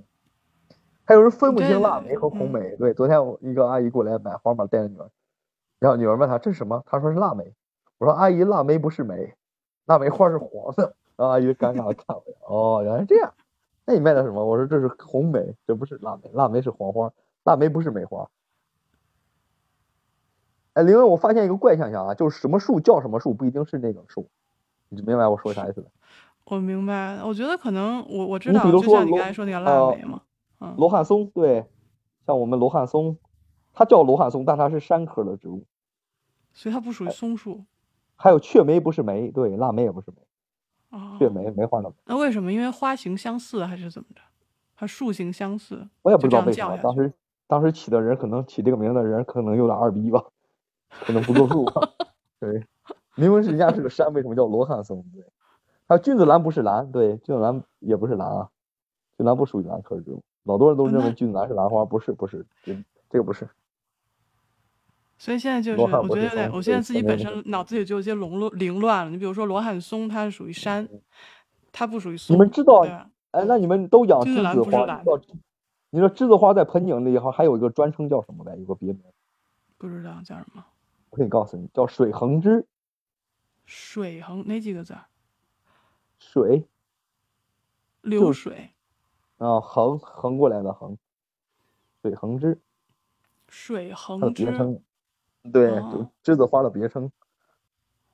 [1.04, 2.76] 还有人分不清腊梅和红梅。
[2.76, 5.10] 对，昨天我一个阿姨过来买花嘛，带着女儿，
[5.78, 7.54] 然后女儿问她这是什么，她说是腊梅。
[7.98, 9.34] 我说阿姨，腊梅不是梅，
[9.84, 10.94] 腊梅花是黄的。
[11.16, 13.34] 然 后阿姨尴尬的看我，哦，原来是这样。
[13.88, 14.44] 那你卖的什么？
[14.44, 17.10] 我说这是红梅，这不是腊梅，腊梅是黄花，
[17.44, 18.28] 腊梅不是梅花。
[20.74, 24.28] 哎，另外我发现一个怪现象啊，就是什么树叫什么树，不一定是那种树。
[24.90, 25.86] 你明白我说啥意思没？
[26.44, 30.20] 我明白，我觉得可能我我知道，就像你刚才说那个腊梅嘛。
[30.60, 31.64] 嗯罗汉松对，
[32.26, 33.16] 像我们罗汉松，
[33.72, 35.64] 它叫罗汉松，但它是山科的植物，
[36.52, 37.64] 所以它不属于松树。
[38.16, 40.16] 还有雀梅不是梅，对，腊梅也不是梅。
[40.90, 41.16] 哦。
[41.18, 41.92] 雀梅梅花的。
[42.06, 42.52] 那为什么？
[42.52, 44.20] 因为花型相似还是怎么着？
[44.76, 45.88] 它树型相似。
[46.02, 46.76] 我也不知道为什么。
[46.78, 47.12] 当时
[47.46, 50.24] 当时起的人可能起这个名的人可能有点二逼吧，
[50.88, 51.64] 可能不作数。
[52.38, 52.64] 对，
[53.16, 55.04] 明明是人家是个山，为什么叫罗汉松？
[55.12, 55.24] 对。
[55.88, 58.48] 还有君子兰不是兰，对，君子兰也不是兰啊，
[59.16, 60.22] 君子兰不属于兰科植物。
[60.44, 62.76] 老多人都认为君子兰是兰花，不是，不是，这
[63.10, 63.48] 这个不是。
[65.18, 69.10] 所以现在就是，我觉得有点，我现在自己本身脑子里就有些笼络凌乱了。
[69.10, 70.88] 你比如说罗汉松，它是属于山，
[71.72, 72.34] 它不属于松。
[72.34, 72.86] 你们知道？
[73.32, 75.02] 哎，那你们都养栀子花？
[75.90, 78.54] 你说栀子花在盆景里哈，还有一个专称叫什么来？
[78.56, 79.02] 有个别名？
[79.76, 80.64] 不知道叫什么。
[81.10, 82.66] 我可以告诉你，叫水横枝。
[83.66, 84.94] 水横哪几个字？
[86.18, 86.64] 水。
[88.02, 88.70] 流水。
[89.38, 90.96] 啊，横横过来的横，
[92.02, 92.60] 水横枝，
[93.48, 94.46] 水横枝，
[95.52, 95.70] 对，
[96.24, 97.10] 栀子花的别称。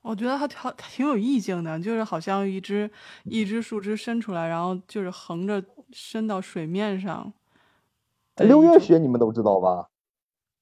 [0.01, 2.89] 我觉得它挺挺有意境的，就是好像一只
[3.23, 7.33] 一只树枝伸出来，然后就是横着伸到水面上。
[8.35, 9.89] 六月雪你们都知道吧？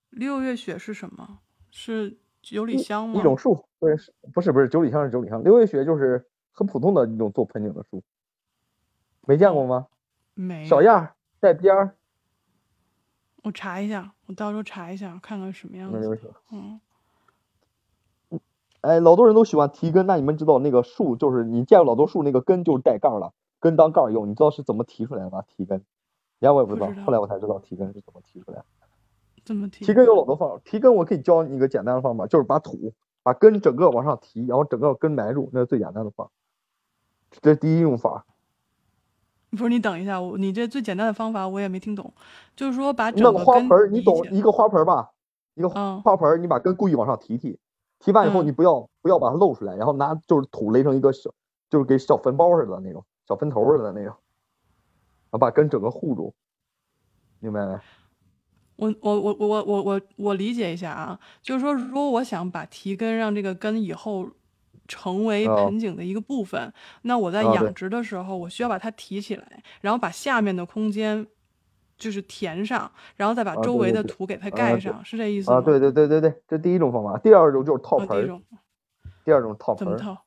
[0.10, 1.40] 六月雪是什么？
[1.72, 3.20] 是九里香吗？
[3.20, 3.96] 一种树，对，
[4.34, 8.02] 不是不是九里香是九里香，六月雪就是很普通的一种做盆景的树，
[9.28, 9.88] 没见过吗？
[10.36, 11.96] 没小样带边儿，
[13.44, 16.34] 我查一下，我到时候查一下，看看什么样子。
[16.52, 16.80] 嗯，
[18.82, 25.44] 哎，老多人都喜欢提根，那你们知道那个树就是你见过老多树那个根就是带杠了，根当杠用，你知道是怎么提出来的吗？
[25.48, 25.84] 提根，
[26.40, 28.66] 连我也不知道，知道后来我才知道提根是怎么提出来的。
[29.44, 36.32] 怎么提提根有老多方法，提根我可以教你一个简单的方法，就是把土把根整个往上提，然后整个根埋住，那是最简单的方法。
[37.42, 38.26] 这是第一用法。
[39.56, 42.12] 不是你等一下，我你这最简单的方法我也没听懂，
[42.56, 45.12] 就是说把整个花盆，你懂一个花盆吧，
[45.54, 47.60] 一个花盆，你把根故意往上提提，
[48.00, 51.30] 提完以后你不要不要把它露出来，然后拿就是土垒成一个小，
[51.70, 54.16] 就是给小坟包似的那种小坟头似的那种，
[55.40, 56.34] 把根整个护住，
[57.40, 57.80] 明白没？
[58.76, 64.28] 我我我我我我我理解一下啊，就是说如果我想把提根让这个根以后。
[64.94, 71.26] 成为哦盆景的一个部分，那我在养殖的时候，我需要把它提起来，然后把下面的空间
[71.98, 75.58] 就是填上，然后再把啊周围的土给它啊对盖上，是这意思吗？
[75.58, 77.18] 啊，对对对对对，这第一种方法。
[77.18, 78.44] 第二种就是套啊，盆儿，第一种
[79.26, 80.22] 第二种套盆儿，怎么套？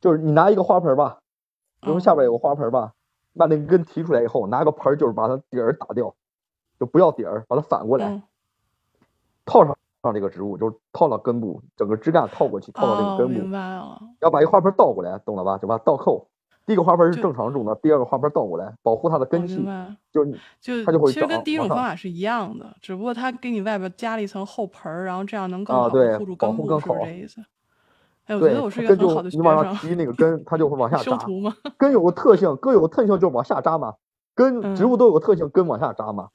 [0.00, 1.18] 就是你拿一个花盆儿吧，
[1.80, 2.92] 比如嗯下边有个花盆儿吧，
[3.34, 6.14] 把那个根提出来以后，拿个盆儿就是把它底儿打掉，
[6.78, 8.06] 就不要底儿，把它反过来。
[8.08, 8.22] 嗯，
[9.46, 14.00] 套上上这个植物，就是套到根部，整个枝干套过去，套到这哦，个根部，明白了。
[14.20, 15.58] 要把一个花盆倒过来，懂了吧？
[15.58, 16.28] 就把它倒扣。
[16.64, 19.64] 第一个花盆是正常种的，第二个花盆倒过来，保护它的根系，
[20.10, 20.24] 就
[20.60, 27.40] 就它就会其实跟第一种方法是一样的，只不过它给你外边加了一层厚盆儿，然后这样能更啊好的护住根部，保护更好是是这意思？
[28.26, 29.72] 哎，我觉对得我是一个很好的学就你往上。
[29.76, 31.16] 提那个 根，它就会往下扎。
[31.78, 33.94] 根有个特性，根有个特性就是往下扎嘛，
[34.34, 36.30] 根植嗯物都有个特性，根往下扎嘛，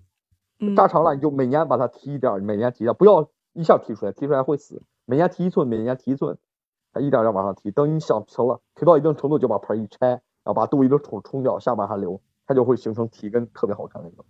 [0.62, 4.82] 嗯，扎长了你就每年把它提一点儿，每年提一点儿，不要一下提出来，提出来会死。
[5.06, 6.38] 每年提一寸，每年提一寸，
[6.94, 7.72] 它一点儿点儿往上提。
[7.72, 14.24] 等你想成了，提到一定程度就把盆儿一拆，然后把多余的土冲掉，下面还留，它就会形成提根特别好看的一个。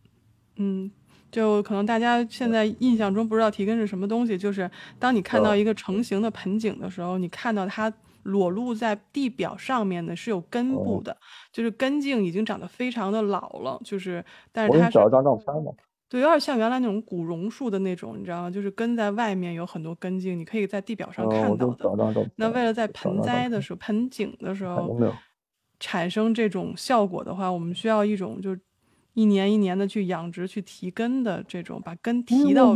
[0.57, 0.91] 嗯，
[1.31, 7.91] 就可能大家现在印象中不知道提根是什么东西，就是当你看到嗯一个成型的盆景的时候，你看到它
[8.23, 11.17] 裸露在地表上面的是有根部哦的，
[11.51, 15.71] 就是根茎已经长得非常的老了，就是但是它是我给你找一张照片嘛。
[16.12, 18.52] 对，有点像原来那种古榕树的那种，你知道吗？
[18.52, 21.86] 就是根在外面有很多根茎，你可以在地表上看到的。
[22.36, 25.00] 那为了在盆栽的时候、盆景的时 候？
[25.80, 28.60] 产生这种效果的话，我们需要一种就是
[29.13, 32.76] 一年一年的去养殖、去提根的这种，把根提到？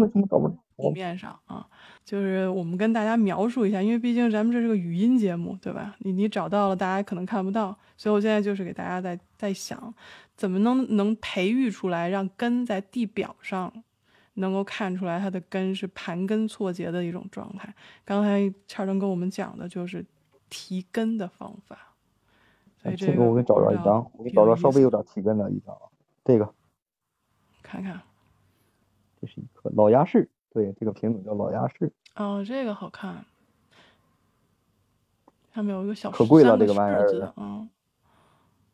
[0.77, 1.67] 地面上啊。
[2.03, 5.95] 就是我们跟大家描述一下，因为毕竟咱们这是个语音节目，对吧？
[5.99, 9.93] 你你找到了，大家可能看不到，所以我现在就是给大家在在想，
[10.35, 13.73] 怎么能能培育出来，让根在地表上
[14.35, 17.73] 能够看出来它的根是盘根错节的一种状态。
[18.03, 20.05] 刚才叉灯跟我们讲的就是
[20.49, 21.95] 提根的方法，
[22.77, 25.89] 所以这个我给你找着一张，我给你找着稍微有点提根的一张啊。
[26.23, 26.53] 这个
[27.63, 27.99] 看看
[29.19, 33.25] 这是一棵老鸭柿，对，这个品种叫老鸭柿，哦，这个好看，
[35.53, 37.69] 上面有一个小可贵了这个玩意儿嗯。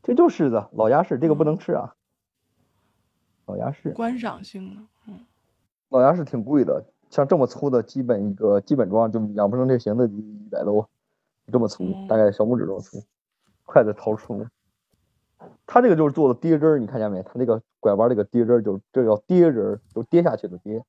[0.04, 1.96] 这就是柿子，老鸭柿，这个不嗯能吃啊。
[3.48, 5.26] 老鸭柿，观赏性的，嗯，
[5.89, 10.88] 老鸭柿挺贵的，像这么粗的，基本一个基本装就养不成这型的，一百多，
[11.52, 13.04] 这么粗，大概小拇指这么粗，
[13.65, 14.46] 筷子掏出。
[15.65, 17.24] 它这个就是做的跌针儿，你看见没？
[17.24, 20.86] 它那个拐弯这个跌针儿，就这叫跌针儿，就跌下去的跌。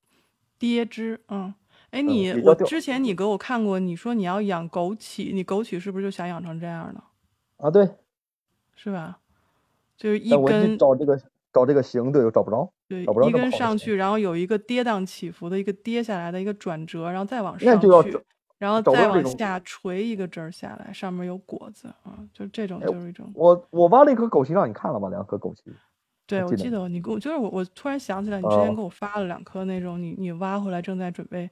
[0.63, 1.53] 跌枝，嗯，
[1.91, 7.03] 哎，嗯你我之前你给我看过，你说你要养枸杞，你枸杞是不是就想养成这样的，
[7.57, 7.91] 啊，对，
[8.77, 9.19] 是吧？
[9.97, 11.21] 就是一根，找这个
[11.53, 12.73] 找这个形，对，又找不着。
[12.87, 18.23] 对，找不着一根上去，然后有一个跌宕起伏的一个跌下来的一个转折，然后再往那上去就要，
[18.59, 23.29] 然后再往下垂一个枝儿下来，上面有果子啊，就这种哎就是一种。
[23.35, 25.09] 我我挖了一颗枸杞让你看了吗？
[25.09, 25.73] 两颗枸杞。
[26.27, 31.51] 对，我记得你给我，就是我，我突然想起来，你之前哦给我发了两颗那种你你挖回来正在准备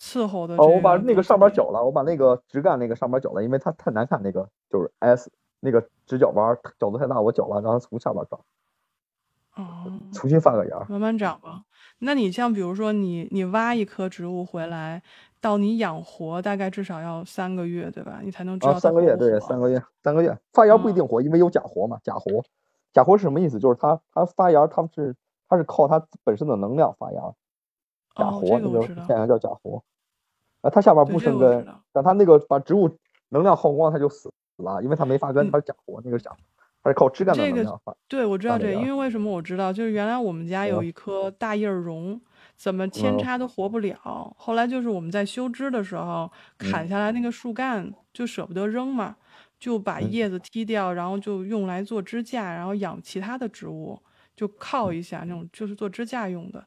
[0.00, 8.40] 伺候的哦，我把那个上边绞了，我把那个枝干那个上边绞了，因为它太难看，那个就是 S 那个直角弯儿角度太大，我绞了，让它从下边长，
[9.56, 10.86] 哦，重新发个芽儿。
[10.88, 11.62] 慢慢长吧。
[11.98, 15.02] 那你像比如说你你挖一棵植物回来，
[15.40, 18.20] 到你养活大概至少要三个月，对吧？
[18.22, 22.42] 你才能知道啊，三个月，对，三个月，三个月发芽不一哦定活，因为有假活嘛，假活，
[22.94, 23.58] 假活是什么意思？
[23.58, 25.14] 就是它它发芽，它是
[25.48, 27.20] 它是靠它本身的能量发芽，
[28.14, 29.82] 假哦，活这那个现象叫假活，
[30.62, 32.88] 啊，它下边不生根这个我知道，等它那个把植物
[33.28, 36.36] 能量耗光，它就死了，因为它没发根，嗯它是假活，那个是假活，
[36.82, 37.94] 它是靠枝干的能量发。
[38.06, 39.72] 对，我知道这个，因为为什么我知道？
[39.72, 42.20] 就是原来我们家有嗯一棵大叶儿榕，
[42.56, 43.96] 怎么扦嗯插都活不了。
[44.38, 49.16] 后来就是我们在修枝的时候，砍嗯下来那个树干就舍不得扔嘛，
[49.64, 53.98] 就把嗯叶子踢掉，然后就用来做支架，然后养其他的植物，
[54.36, 56.62] 就靠嗯一下那种，就是做支架用的，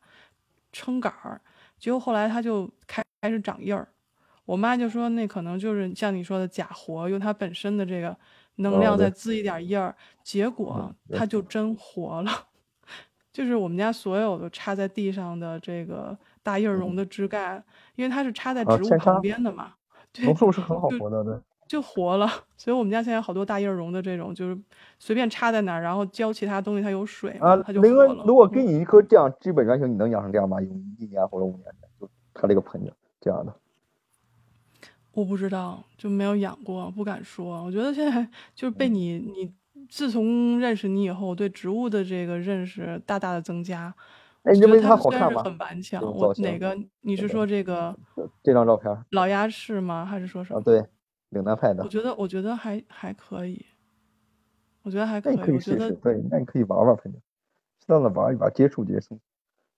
[0.72, 1.40] 撑杆儿。
[1.78, 3.88] 结果后来它就开开始长叶儿。
[4.46, 8.18] 我妈就说那可能就是像你说的假活，用它本身的这个
[8.56, 12.32] 能量再滋一点叶儿，结果它就真活了。
[13.32, 19.76] 就是我们家所有的插在地上的这个大叶儿榕的枝干，因为它是插在植物旁边的嘛，
[20.12, 21.40] 对，榕树是很好活的，对。
[21.68, 22.28] 就活了。
[22.58, 24.58] 所以我们家现在好多大叶儿榕的这种，就是
[24.98, 28.24] 随便插在哪儿，然后浇其他东西，它有水，啊，它就活了。
[28.26, 30.62] 如果嗯给你一棵这样基本原型，你能养成这样吗？
[30.62, 33.54] 用一年或者五年的，就它这个盆景这样的。
[35.14, 37.64] 我不知道，就没有养过，不敢说。
[37.64, 39.52] 我觉得现在就是被你，你
[39.90, 43.94] 自从认识你以后，对植物的这个认识大大的增加。
[44.44, 45.44] 哎，你觉得认为它好看吗？
[45.44, 46.02] 很顽强。
[46.04, 46.78] 我哪个？
[47.02, 47.98] 你是说这个
[48.44, 50.06] 这张照片老鸭翅吗？
[50.06, 50.62] 还是说什啊，么？
[50.62, 50.86] 对，
[51.30, 53.66] 岭南派的我，觉得，我觉得还还可以。
[54.84, 55.36] 我觉得还可以。
[55.36, 57.14] 那你可以我觉得试试，对，那你可以玩玩反正，
[57.80, 59.20] 适当的玩一玩，接触接触。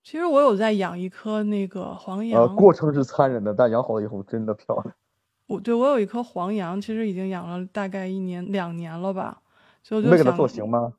[0.02, 2.56] 其实我有在养一棵那个黄呃，杨。
[2.56, 4.94] 过程是残忍的，但养好了以后真的漂亮。
[5.46, 9.42] 我对我有一棵黄杨，其实已经养了大概一年两年了吧，
[9.82, 10.94] 所以我就你没给它想做型吗？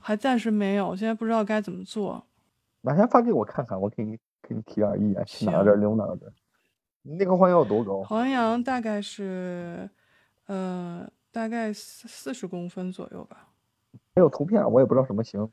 [0.00, 2.24] 还暂时没有，现在不知道该怎么做。
[2.80, 6.32] 哪天发给我看看，我给你给你提点意见，去哪行这儿留哪儿这儿。
[6.32, 6.39] 你
[7.02, 8.02] 那个黄杨有多高？
[8.02, 9.88] 黄杨大概是，
[10.46, 13.48] 呃，大概四四十公分左右吧。
[14.14, 15.48] 没有图片，我也不知道什么型。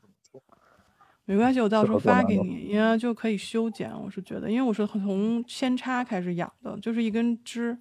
[1.24, 3.92] 没关系，我到时候发给你，因为就可以修剪。
[4.02, 7.78] 我是觉得，因为我是从扦插开始养的，就是一根枝，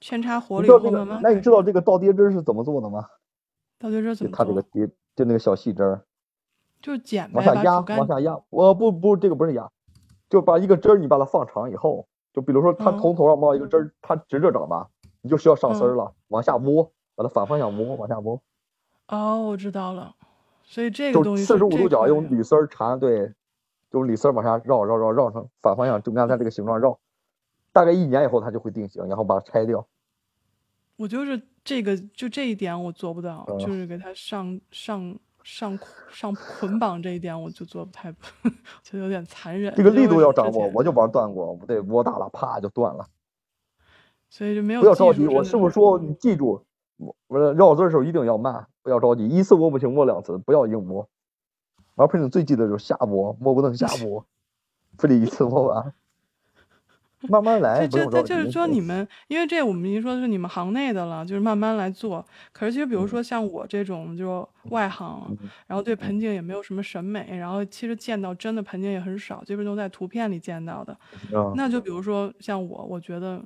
[0.00, 3.06] 扦插活了以后那你知道这个倒贴枝是怎么做的吗？
[3.78, 4.44] 倒贴枝怎么做？
[4.44, 6.04] 它这个蝶，就那个小细枝儿，
[6.80, 8.36] 就是剪呗，往下压，往下压。
[8.50, 9.70] 我不不，这个不是压，
[10.28, 14.88] 就把一个枝儿你把它放长以后，就比如说它嗯从头上冒一个枝儿，它直着长吧，
[15.22, 18.42] 你就需要上丝儿嗯了，往下摸，把它反方向摸，往下摸，
[19.06, 20.14] 哦，我知道了。
[20.64, 23.32] 所以这个东西四十五度角用铝丝儿缠，对，
[23.92, 26.98] 用铝丝儿往下绕绕绕绕成反方向，就按它这个形状绕，
[27.72, 29.86] 大概一年以后它就会定型，然后把它拆掉。
[30.96, 35.78] 我就是这个，就这一点我做不到，嗯就是给它上上上
[36.10, 38.12] 上捆绑这一点，我就做不太，
[38.82, 39.72] 就有点残忍。
[39.76, 43.06] 这个力度要掌握，我就玩断过，对，窝大了，啪就断了。
[44.30, 46.64] 所以就没有不要着急，我师傅说你记住，
[46.96, 51.08] 我我绕字的时候一定要慢，不要着急，一次摸不行摸两次，不要硬摸。
[51.94, 54.26] 玩盆景最记得就是瞎摸，摸不能瞎摸，
[54.98, 55.92] 非得一次摸完，
[57.28, 58.04] 慢慢来，这。
[58.04, 62.24] 这这就是说你们，因为这我们已经说是你们行内的了，就是慢慢来做。
[62.52, 70.92] 可是其实比如说像我这种就外行，嗯然后对盆景也没有什么审美，然后其实见到真的盆景也很少，基本都在图片里见到的。
[71.32, 73.42] 啊，那就比如说像我，我觉得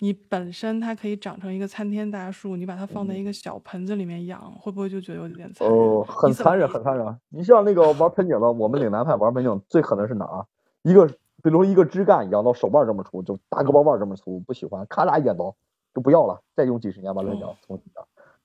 [0.00, 5.76] 你本身它可以长成一个参天大树，你把它放在一个小盆子里面养，会不会就觉得有点残忍？
[5.76, 7.18] 嗯哦，很残忍，很残忍。
[7.28, 10.46] 你像那个玩盆景的，我们岭南派玩盆景最狠的是哪儿？
[10.82, 11.06] 一个，
[11.42, 15.54] 比如说一个枝干养到手腕这么粗，就大胳膊腕这么粗，不喜欢，咔嚓一剪刀
[15.94, 18.00] 就不要了，再用几十年把它哦养从底下，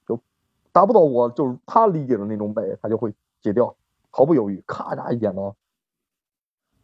[0.07, 0.19] 就
[0.71, 3.75] 达不到我就是他理解的那种美，他就会解掉，
[4.09, 5.55] 毫不犹豫，咔嚓一剪刀。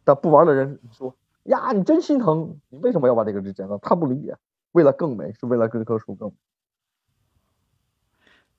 [0.04, 3.78] 但不玩的人说呀，你真心疼，你为什么要把这个枝剪了？
[3.78, 4.36] 他不理解，
[4.72, 6.34] 为了更美，是为了这棵树更美。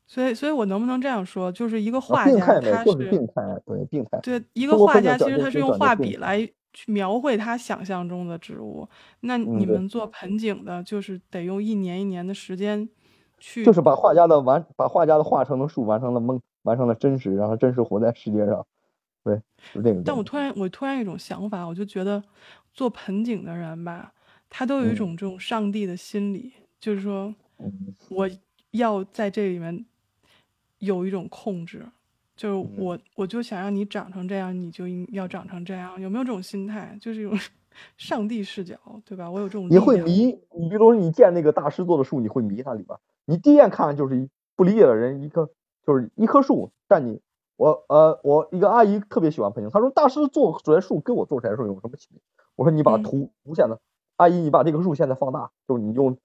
[0.05, 4.19] 所以，所以我能不能这样说，就是一个啊画家，病态美他就是病态，对病态。
[4.19, 8.87] 对一个画家，其实他是用画笔来去描绘他想象中的植物。
[9.21, 12.89] 那你们做盆景的，就是得用一年一年的时间
[13.37, 18.65] 去，就是把画家的完，把画家的画成的树完成了梦，完成了真实，然后真实活在世界上。
[19.23, 20.01] 对，是这个。
[20.03, 22.21] 但我突然，我突然有一种想法，我就觉得
[22.73, 24.13] 做盆景的人吧，
[24.49, 28.29] 他都有一嗯种这种上帝的心理，就是说嗯我
[28.71, 29.85] 要在这里面
[30.79, 31.85] 有一种控制，
[32.35, 36.97] 就是嗯我我就想让你长成这样，你就应要长成这样，有没有这种心态？
[37.01, 37.37] 就是一种
[37.97, 39.29] 上帝视角，对吧？
[39.29, 42.99] 我有这种你会迷，你比如说你见那个大师做的树，你会迷它里边儿。
[43.25, 45.49] 你第一眼看就是一不理解的人，一棵
[45.85, 47.21] 就是一棵树，但你
[47.55, 52.21] 我呃我一个阿姨特别喜欢盆景，她说大师做出来树跟我做出来树有什么区别？
[52.55, 53.79] 我说你把嗯图无限的，
[54.17, 56.17] 阿姨你把这棵树现在放大，就是你用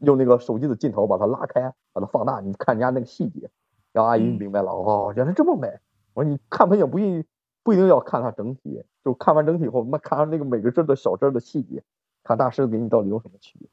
[0.00, 3.50] 用那个手机的镜头把它拉开，把它放大，你看人家那个细节，
[3.94, 5.68] 然后阿姨嗯明白了，哦，原来这么美。
[6.14, 7.24] 我说你看盆景不一
[7.62, 11.80] 不一定要看它整体，就看完整体以后，那看上那个每个字的小字的细节，
[12.24, 13.68] 看大师给你到底有什么区别。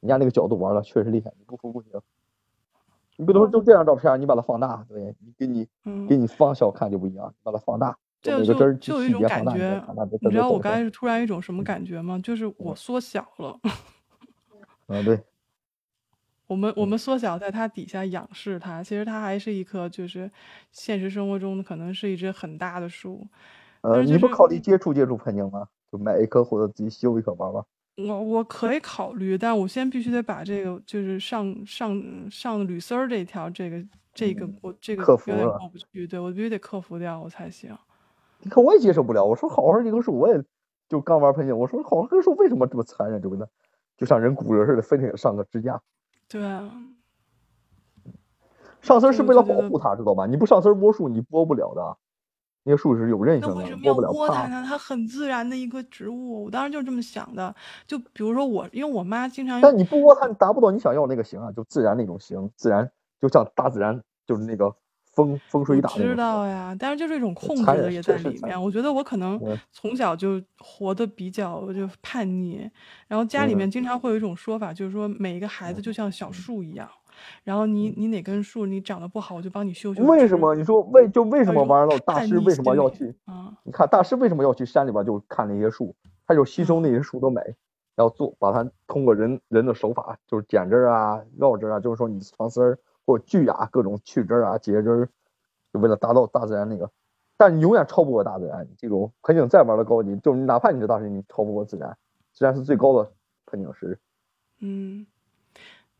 [0.00, 1.90] 人家那个角度玩的确实厉害，你不服不行。
[3.16, 9.82] 你比如说就这张照片，你把它放大，对你给你嗯给你放小看就不一样，你把它放大，这每个就就有感觉
[10.20, 12.20] 你知道我刚才才是突然一种什么感觉吗？
[12.22, 13.58] 就是我缩小了，
[14.86, 15.20] 嗯对，
[16.54, 20.30] 我们我嗯们缩小在它底下仰视它，其实它还是一棵就是
[20.70, 23.26] 现实生活中可能是一只很大的树。
[23.82, 25.66] 但呃，是就是你不考虑接触接触盆景吗？
[25.90, 27.64] 就买一棵或者自己修一棵玩玩。
[27.96, 32.00] 我我可以考虑，但我先必须得把这个就是上上
[32.30, 33.84] 上铝丝儿这条这个
[34.14, 37.76] 这个我这个有点过不去，对我必须得克服掉我才行。
[38.38, 40.40] 你看我也接受不了，我说好好一棵树，我也
[40.88, 43.46] 就刚玩盆景，我说好好棵树为什么这么残忍，就跟他
[43.96, 45.80] 就像人骨折似的，非得上个支架。
[46.28, 46.70] 对啊。
[48.82, 50.26] 上丝是为了保护它，知道吧？
[50.26, 51.96] 你不上丝剥树，你拨不了的。
[52.66, 54.64] 那个树是有韧性的，剥不了它呢？
[54.66, 57.54] 它很自然的一个植物，我当时就是这么想的。
[57.86, 64.74] 就比如说我，因为我妈经常，但你不拨它，你达不到你想要那个形啊，就自然那种形，自然就像大自然，就是那个
[65.14, 65.88] 风风水打。
[65.90, 68.60] 知道呀，但是就是一种控制的也在里面。
[68.60, 69.40] 我觉得我可能
[69.72, 72.70] 从小就活得比较就叛逆，
[73.08, 76.88] 然后家里面经常会有一种说法，就是说每一个孩子就像小树一样。
[77.44, 80.02] 然后你你哪根树你长得不好，我就帮你修修。
[80.02, 80.52] 为什么？
[80.56, 81.96] 你说为就为什么玩了？
[82.00, 83.14] 大师为什么要去？
[83.24, 85.94] 啊，你看大师为什么要去山里边就看那些树？
[86.26, 87.40] 他就吸收那些树的美，
[87.94, 95.08] 然后做把它通过人人的手法，就是剪枝啊、绕枝啊，就是说你长丝儿或锯啊，各种去枝啊、截枝，
[95.72, 96.90] 就为了达到大自然那个。
[97.36, 101.96] 但你永远超不过大自然，这种盆景再玩的高级，就哪怕你是大师，你超不过自然，
[102.32, 103.12] 自然是最高的
[103.46, 103.98] 盆景师。
[104.60, 105.06] 嗯。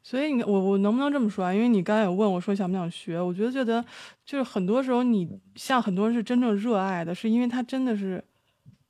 [0.06, 1.54] 所以你我我能不能这么说啊？
[1.54, 3.82] 因为你刚才有问我说想不想学，我觉得觉得
[4.22, 8.22] 就是很多时候你像很多人是真正热爱的，是因为他真的是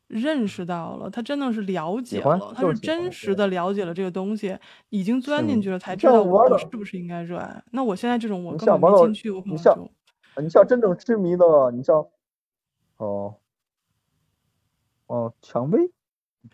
[0.09, 4.57] 认识到了，他真的是了解了，他是真实的了解了这个东西，
[4.91, 7.63] 已经钻进去了，才知道我是不是应该热爱。
[7.73, 9.91] 那我现在这种我根本没进去，我可能就
[10.43, 12.07] 你像真正痴迷的，你像
[12.97, 13.37] 哦
[15.07, 15.91] 哦蔷薇。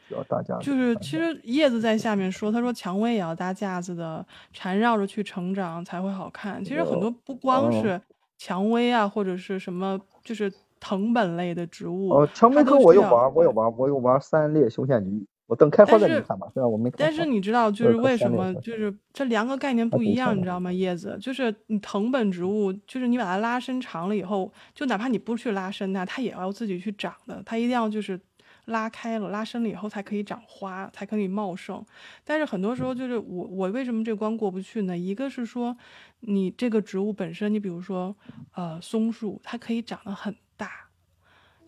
[0.06, 6.64] 需要搭架子，就是其实叶子在下面说，他说蔷薇也要搭架子的，缠绕着去成长才会好看。
[6.64, 8.00] 其实很多不光是
[8.38, 10.48] 蔷薇啊，或者是什么，就是
[10.80, 12.08] 藤本类的植物。
[12.08, 16.48] 哦，蔷薇科我有玩，我有玩，我有玩三列修仙菊，我等开花再给你看吧。
[16.52, 16.90] 虽然我没。
[16.96, 20.72] 但是你知道，就是为什么，就是这两个概念不一样，你知道吗？
[20.72, 28.18] 叶子就是你藤本植物，就是你把它拉伸长了以后，就哪怕你不去拉伸它，它也要自己去长的，它一定要就是。
[28.66, 31.84] 拉开了，拉伸了以后才可以长花，才可以茂盛。
[32.24, 34.96] 但是很多时候就是我，我为什么这关过不去呢？
[34.96, 35.76] 一个是说，
[36.20, 38.14] 你这个植物本身，你比如说，
[38.54, 40.38] 呃，松树，它可以长得很大，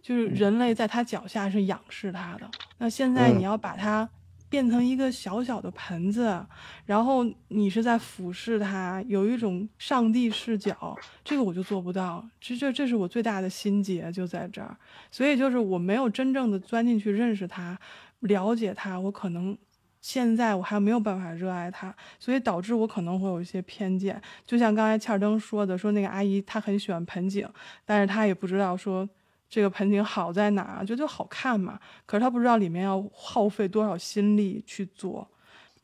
[0.03, 2.51] 就是人类在它脚下是仰视它的。
[2.77, 4.09] 那现在你要把它。
[4.53, 6.47] 变成一个小小的盆子，
[6.85, 10.95] 然后你是在俯视它，有一种上帝视角，
[11.25, 12.23] 这个我就做不到。
[12.39, 14.77] 这这这是我最大的心结就在这儿，
[15.11, 17.79] 所以就是我没有真正的钻进去认识它，
[18.21, 19.57] 了解它，我可能
[20.03, 24.21] 现在我还没有办法热爱它，所以导致我可能会有一些偏见。
[24.45, 27.49] 就像刚才欠儿登说的，说那个阿姨她很喜欢盆景，
[27.87, 29.09] 但是她也不知道说。
[29.53, 30.83] 这个盆景好在哪儿？
[30.83, 31.79] 就就好看嘛。
[32.07, 35.29] 可是他不知道里面要耗费多少心力去做。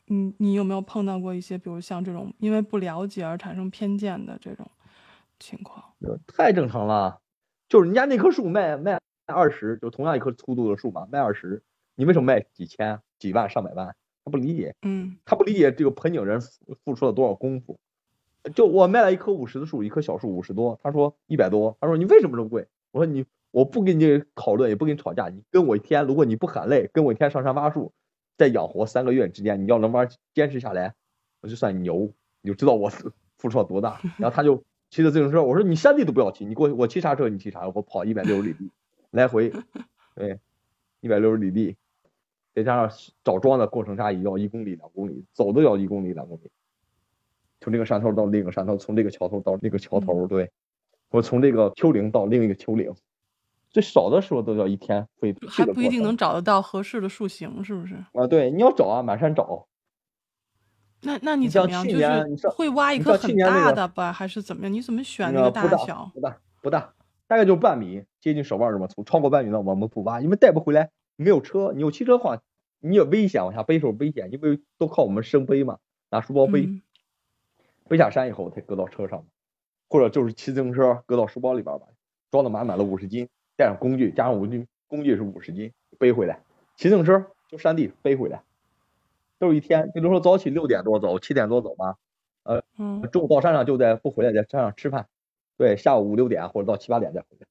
[0.05, 4.65] 你你有没有碰到过一些，比如像这种因为不了解而产生偏见的这种
[5.39, 5.85] 情况？
[6.25, 7.19] 太正常了。
[7.67, 11.61] 就是人家那棵树卖卖二十，就同样一棵粗度的树嘛，卖二十，
[11.93, 13.95] 你为什么卖几千、几万、上百万？
[14.25, 14.73] 他不理解。
[14.81, 15.15] 嗯。
[15.25, 16.41] 他不理解这个盆景人
[16.83, 17.79] 付出了多少功夫。
[18.55, 22.67] 就我卖了一棵五十的树，一棵小树五十多，他说一百多，他说你为什么这么贵？
[22.89, 23.23] 我说你。
[23.51, 25.27] 我不跟你讨论，也不跟你吵架。
[25.29, 27.91] 你跟我一天，如果你不喊累，跟我一天上山挖树，
[28.37, 30.93] 再养活三个月之间，你要能玩坚持下来，
[31.41, 32.89] 我就算牛，你就知道我
[33.37, 33.99] 付出了多大。
[34.19, 38.69] 然后他就骑着自行车，我说你山地都不要骑，你给我我骑啥车你骑啥，我跑一百六十里地
[39.09, 39.51] 来回，
[40.13, 40.39] 对，
[41.01, 41.75] 一百六十里地，
[42.53, 46.51] 再加上找桩的过程差也要一公里两公里，走都要一公里两公里，
[47.61, 50.51] 从这个山头到另一个山头，从这个桥头到那个桥头，对，
[51.09, 52.93] 我从这个丘陵到另一个丘陵。
[53.69, 57.95] 最少的时候都要一天，会还不一定能找得到合适的树形，是不是？
[58.13, 59.67] 啊，对，你要找啊，满山找。
[61.01, 61.85] 那那你怎么样？
[61.85, 64.73] 就是会挖一棵很大的吧，还是怎么样？
[64.73, 66.11] 你怎么选那个大小？
[66.13, 66.93] 不大，不大，
[67.27, 69.03] 大概就半米，接近手腕这么粗。
[69.03, 70.89] 超过半米的我们不挖，因为带不回来。
[71.15, 72.41] 没有车，你有汽车的话，
[72.79, 75.77] 你也危险，往下背时候危险，因为都靠我们生背嘛，
[76.09, 76.81] 拿书包背。
[77.87, 79.25] 背下山以后才搁到车上，
[79.89, 81.87] 或者就是骑自行车搁到书包里边吧，
[82.31, 83.27] 装的满满的五十斤。
[83.59, 86.39] 带上工具，加上五斤，工具是五十斤，背回来，
[86.77, 88.41] 骑自行车就山地背回来，
[89.37, 89.91] 都是一天。
[89.93, 91.97] 比如说早起六点多走，七点多走吧，
[92.43, 92.61] 呃，
[93.11, 95.07] 中午到山上就在不回来，在山上吃饭，
[95.57, 97.45] 对，下午五六点或者到七八点再回来。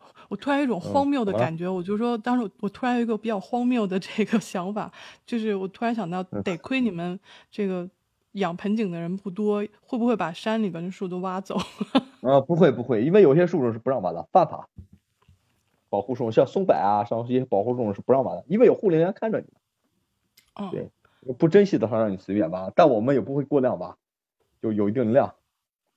[0.28, 4.92] 我突然有一种荒谬的感觉，我就说，当时我突然有一个比较荒谬的这个 想法，
[5.24, 7.18] 就是我突然想到，得亏你们
[7.50, 7.88] 这个
[8.32, 11.56] 养盆景的人不多，会不会把山里边的树都挖走？
[12.20, 14.68] 啊，不会不会，因为有些树种是不让挖的，犯法。
[15.90, 19.46] 保护树像松柏啊，像一些保护树种是不让挖的，因为有护林员看着你。
[20.58, 20.88] 嗯，对
[21.34, 23.96] 不珍惜的话让你随便挖，但我们也不会过量挖，
[24.62, 25.34] 就有一定量，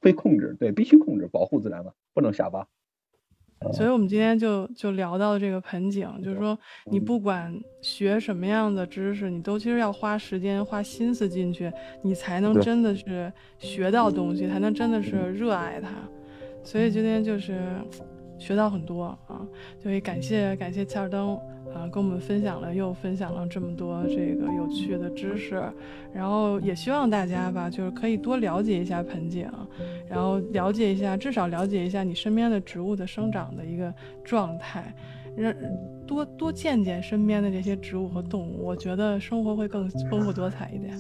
[0.01, 2.67] 会控制，对，必须控制，保护自然嘛，不能瞎挖。
[3.71, 6.59] 所以我们今天就就聊到这个盆景，就是说
[6.91, 11.71] 你嗯不管学什么样的知识，你都其实要花时间、花心思进去，
[12.01, 15.89] 你才能真的是学到东西，才能真的是热爱它。
[16.61, 17.57] 所以今天就是
[18.38, 19.41] 学到很多啊，
[19.81, 21.36] 所以感谢感谢切尔登
[21.73, 25.63] 啊，跟我们分享了又分享了这么多这个有趣的知识，
[26.13, 29.49] 然后也希望大家吧，就是可以多了解一下盆景，
[30.07, 34.93] 然后了解一下，至少了解一下你身边的植物的生长的一个状态，
[35.36, 35.53] 让
[36.05, 40.99] 多多见见身边的这些植物和动物，我觉得生活会更丰富多彩一点。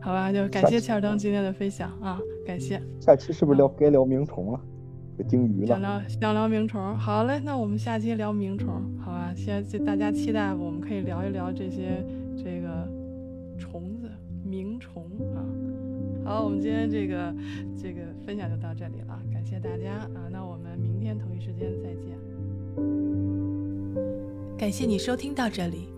[0.00, 2.80] 好吧，就感谢切尔登今天的分享啊，感谢。
[3.00, 4.60] 下期是不是聊该聊鸣虫了？
[5.16, 6.00] 有鲸鱼想了。
[6.00, 9.32] 聊想聊鸣虫，好嘞，那我们下期聊鸣虫，好吧？
[9.36, 12.04] 现在大家期待我们可以聊一聊这些
[12.36, 12.88] 这个
[13.58, 14.10] 虫子，
[14.44, 15.04] 鸣虫
[15.34, 15.38] 啊。
[16.24, 17.34] 好，我们今天这个
[17.80, 20.26] 这个分享就到这里了，感谢大家啊！
[20.32, 22.18] 那我们明天同一时间再见。
[24.56, 25.88] 感谢你收听到这里。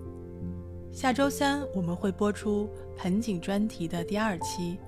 [0.90, 4.78] 下周三我们会播出盆景专题的第二期，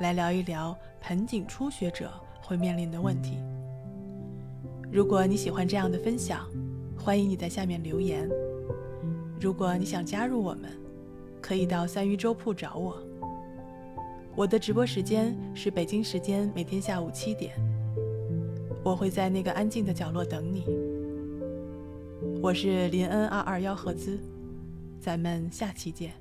[0.00, 2.10] 来聊一聊盆景初学者
[2.42, 3.38] 会面临的问题。
[4.92, 6.48] 如果你喜欢这样的分享，
[6.98, 8.28] 欢迎你在下面留言。
[9.40, 10.68] 如果你想加入我们，
[11.40, 13.00] 可以到三鱼粥铺找我。
[14.34, 17.54] 我的直播时间是北京时间每天下午七点，
[18.82, 20.64] 我会在那个安静的角落等你。
[22.42, 24.18] 我是林恩二二幺赫兹，
[25.00, 26.12] 咱们下期见。